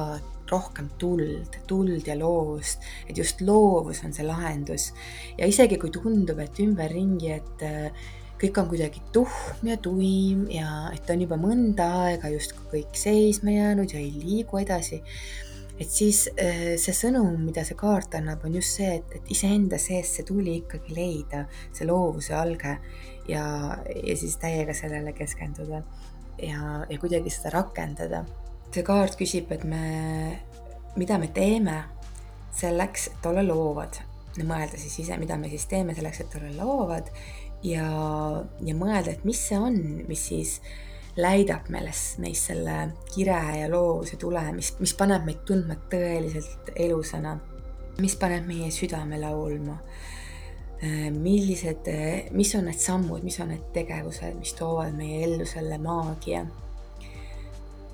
rohkem 0.52 0.90
tuld, 1.00 1.56
tuld 1.68 2.08
ja 2.08 2.16
loovust, 2.18 2.82
et 3.08 3.18
just 3.18 3.40
loovus 3.40 4.02
on 4.04 4.12
see 4.12 4.26
lahendus. 4.26 4.90
ja 5.38 5.48
isegi 5.48 5.78
kui 5.80 5.92
tundub, 5.94 6.42
et 6.44 6.60
ümberringi, 6.60 7.30
et 7.38 7.64
äh, 7.66 8.10
kõik 8.42 8.58
on 8.58 8.68
kuidagi 8.72 9.00
tuhm 9.14 9.70
ja 9.70 9.78
tuim 9.78 10.48
ja 10.50 10.90
et 10.92 11.08
on 11.14 11.22
juba 11.24 11.38
mõnda 11.40 11.88
aega 12.08 12.32
justkui 12.32 12.68
kõik 12.74 12.98
seisma 12.98 13.54
jäänud 13.54 13.94
ja 13.94 14.02
ei 14.02 14.12
liigu 14.18 14.58
edasi 14.58 15.00
et 15.80 15.90
siis 15.90 16.26
äh, 16.36 16.74
see 16.80 16.94
sõnum, 16.94 17.36
mida 17.46 17.64
see 17.66 17.78
kaart 17.78 18.18
annab, 18.18 18.44
on 18.46 18.58
just 18.58 18.76
see, 18.78 18.98
et, 18.98 19.16
et 19.18 19.32
iseenda 19.34 19.78
sees 19.80 20.10
see 20.16 20.26
tuli 20.28 20.58
ikkagi 20.60 20.94
leida, 20.94 21.46
see 21.74 21.88
loovuse 21.88 22.34
alge 22.36 22.76
ja, 23.30 23.44
ja 23.80 24.16
siis 24.18 24.36
täiega 24.42 24.76
sellele 24.76 25.14
keskenduda 25.16 25.82
ja, 26.42 26.82
ja 26.88 26.98
kuidagi 27.00 27.30
seda 27.30 27.56
rakendada. 27.58 28.24
see 28.72 28.84
kaart 28.86 29.18
küsib, 29.20 29.50
et 29.52 29.64
me, 29.68 29.82
mida 30.96 31.18
me 31.20 31.28
teeme 31.28 31.82
selleks, 32.56 33.08
et 33.12 33.26
olla 33.26 33.44
loovad. 33.44 34.00
mõelda 34.42 34.78
siis 34.80 34.98
ise, 35.04 35.16
mida 35.20 35.36
me 35.36 35.48
siis 35.52 35.66
teeme 35.68 35.94
selleks, 35.94 36.20
et 36.20 36.36
olla 36.40 36.64
loovad 36.64 37.10
ja, 37.62 37.84
ja 38.64 38.74
mõelda, 38.74 39.12
et 39.12 39.24
mis 39.28 39.40
see 39.48 39.58
on, 39.58 39.76
mis 40.08 40.26
siis 40.30 40.56
läidab 41.16 41.68
meeles 41.68 42.00
meis 42.22 42.46
selle 42.48 42.76
kire 43.12 43.38
ja 43.60 43.68
loovuse 43.70 44.16
tule, 44.20 44.42
mis, 44.56 44.72
mis 44.80 44.94
paneb 44.96 45.26
meid 45.28 45.42
tundma 45.48 45.76
tõeliselt 45.92 46.72
elusana, 46.76 47.36
mis 48.00 48.16
paneb 48.16 48.48
meie 48.48 48.70
südame 48.72 49.20
laulma. 49.20 49.76
Äh, 50.82 51.10
millised, 51.14 51.86
mis 52.34 52.54
on 52.58 52.64
need 52.66 52.80
sammud, 52.82 53.22
mis 53.22 53.38
on 53.38 53.52
need 53.52 53.68
tegevused, 53.74 54.34
mis 54.40 54.54
toovad 54.58 54.96
meie 54.98 55.20
ellu 55.28 55.46
selle 55.46 55.78
maagia. 55.78 56.40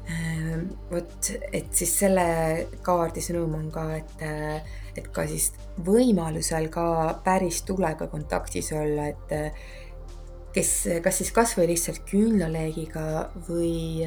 Äh, 0.09 0.55
vot, 0.89 1.29
et 1.53 1.69
siis 1.77 1.93
selle 2.05 2.25
kaardi 2.87 3.21
sõnum 3.21 3.59
on 3.59 3.67
ka, 3.75 3.85
et, 3.99 4.25
et 4.97 5.11
ka 5.13 5.27
siis 5.29 5.51
võimalusel 5.85 6.71
ka 6.73 6.87
päris 7.27 7.61
tulega 7.69 8.09
kontaktis 8.09 8.73
olla, 8.73 9.11
et 9.13 9.37
kes 10.57 10.73
kas 11.05 11.21
siis 11.21 11.35
kasvõi 11.37 11.69
lihtsalt 11.75 12.09
küünlaleegiga 12.09 13.05
või, 13.51 14.01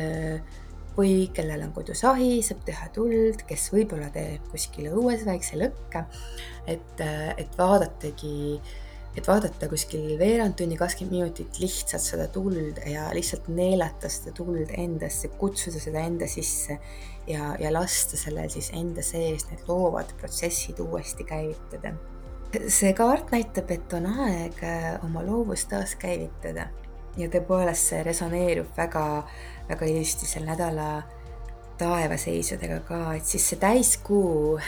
või 1.02 1.26
kellel 1.34 1.66
on 1.66 1.74
kodus 1.76 2.04
ahi, 2.08 2.40
saab 2.46 2.62
teha 2.68 2.88
tuld, 2.96 3.44
kes 3.50 3.70
võib-olla 3.74 4.12
teeb 4.14 4.46
kuskil 4.52 4.92
õues 4.92 5.26
väikse 5.28 5.60
lõkke. 5.60 6.06
et, 6.70 7.02
et 7.42 7.58
vaadatagi, 7.58 8.62
et 9.18 9.28
vaadata 9.28 9.70
kuskil 9.72 10.14
veerand 10.20 10.56
tunni, 10.60 10.78
kakskümmend 10.80 11.18
minutit 11.18 11.60
lihtsalt 11.60 12.06
seda 12.06 12.28
tuld 12.32 12.80
ja 12.88 13.10
lihtsalt 13.16 13.50
neelata 13.52 14.12
seda 14.12 14.36
tuld 14.38 14.72
endasse, 14.78 15.32
kutsuda 15.42 15.82
seda 15.82 16.06
enda 16.06 16.30
sisse 16.30 16.78
ja, 17.28 17.56
ja 17.60 17.74
lasta 17.74 18.20
sellel 18.20 18.50
siis 18.54 18.72
enda 18.78 19.04
sees 19.06 19.50
need 19.50 19.66
loovad 19.68 20.14
protsessid 20.22 20.80
uuesti 20.86 21.28
käivitada 21.28 21.96
see 22.52 22.92
kaart 22.92 23.32
näitab, 23.32 23.70
et 23.72 23.94
on 23.96 24.10
aeg 24.12 24.58
oma 25.06 25.24
loovust 25.24 25.70
taaskäivitada 25.72 26.68
ja 27.18 27.30
tõepoolest 27.32 27.92
see 27.92 28.04
resoneerub 28.08 28.70
väga, 28.78 29.06
väga 29.70 29.90
ilusti 29.90 30.30
sel 30.30 30.46
nädala 30.48 31.02
taevaseisudega 31.82 32.82
ka, 32.88 33.02
et 33.18 33.26
siis 33.26 33.48
see 33.52 33.60
täiskuu 33.62 34.60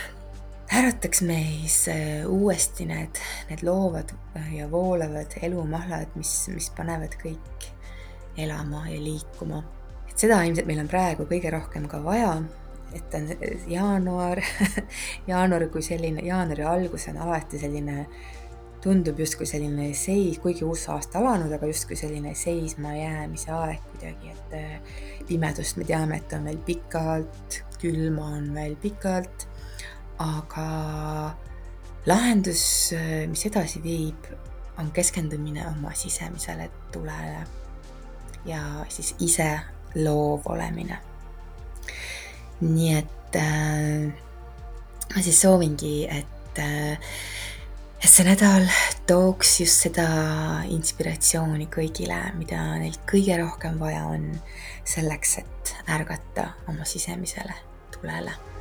ärataks 0.74 1.22
meis 1.28 1.84
äh, 1.92 2.24
uuesti 2.30 2.88
need, 2.90 3.22
need 3.50 3.64
loovad 3.68 4.16
ja 4.56 4.68
voolavad 4.72 5.38
elumahlad, 5.42 6.16
mis, 6.18 6.34
mis 6.54 6.72
panevad 6.76 7.16
kõik 7.22 7.70
elama 8.38 8.88
ja 8.90 8.98
liikuma. 9.02 9.62
et 10.10 10.18
seda 10.18 10.42
ilmselt 10.44 10.68
meil 10.68 10.82
on 10.82 10.90
praegu 10.90 11.30
kõige 11.30 11.52
rohkem 11.54 11.86
ka 11.88 12.02
vaja 12.04 12.38
et 12.94 13.16
on 13.18 13.28
jaanuar 13.68 14.42
jaanuar 15.32 15.68
kui 15.74 15.82
selline, 15.86 16.24
jaanuari 16.26 16.66
algus 16.68 17.08
on 17.12 17.20
alati 17.26 17.60
selline, 17.62 18.06
tundub 18.84 19.20
justkui 19.20 19.48
selline 19.48 19.92
seis, 19.96 20.40
kuigi 20.44 20.66
uus 20.68 20.84
aasta 20.92 21.22
alanud, 21.22 21.52
aga 21.56 21.70
justkui 21.70 21.96
selline 22.00 22.34
seismajäämise 22.36 23.54
aeg 23.56 23.86
kuidagi, 23.94 24.34
et 24.34 24.56
äh, 24.60 24.96
pimedust 25.28 25.80
me 25.80 25.88
teame, 25.88 26.20
et 26.20 26.36
on 26.36 26.50
veel 26.50 26.60
pikalt, 26.68 27.62
külma 27.80 28.34
on 28.38 28.50
veel 28.56 28.76
pikalt, 28.84 29.48
aga 30.24 30.68
lahendus, 32.10 32.66
äh, 32.98 33.24
mis 33.32 33.46
edasi 33.48 33.84
viib, 33.84 34.28
on 34.82 34.90
keskendumine 34.92 35.68
oma 35.70 35.94
sisemisele 35.96 36.70
tulele 36.92 37.44
ja 38.50 38.64
siis 38.90 39.14
ise 39.22 39.48
loov 39.96 40.50
olemine. 40.50 40.98
Nii 42.64 42.94
et 42.98 43.38
äh, 43.40 44.12
ma 45.14 45.24
siis 45.24 45.40
soovingi, 45.42 45.96
et 46.10 46.60
äh, 46.60 47.14
et 48.04 48.12
see 48.12 48.26
nädal 48.28 48.66
tooks 49.08 49.54
just 49.62 49.86
seda 49.86 50.08
inspiratsiooni 50.76 51.70
kõigile, 51.72 52.20
mida 52.36 52.60
neil 52.82 52.98
kõige 53.10 53.38
rohkem 53.40 53.80
vaja 53.80 54.04
on 54.12 54.28
selleks, 54.84 55.38
et 55.44 55.76
ärgata 55.96 56.50
oma 56.68 56.88
sisemisele 56.88 57.56
tulele 57.96 58.53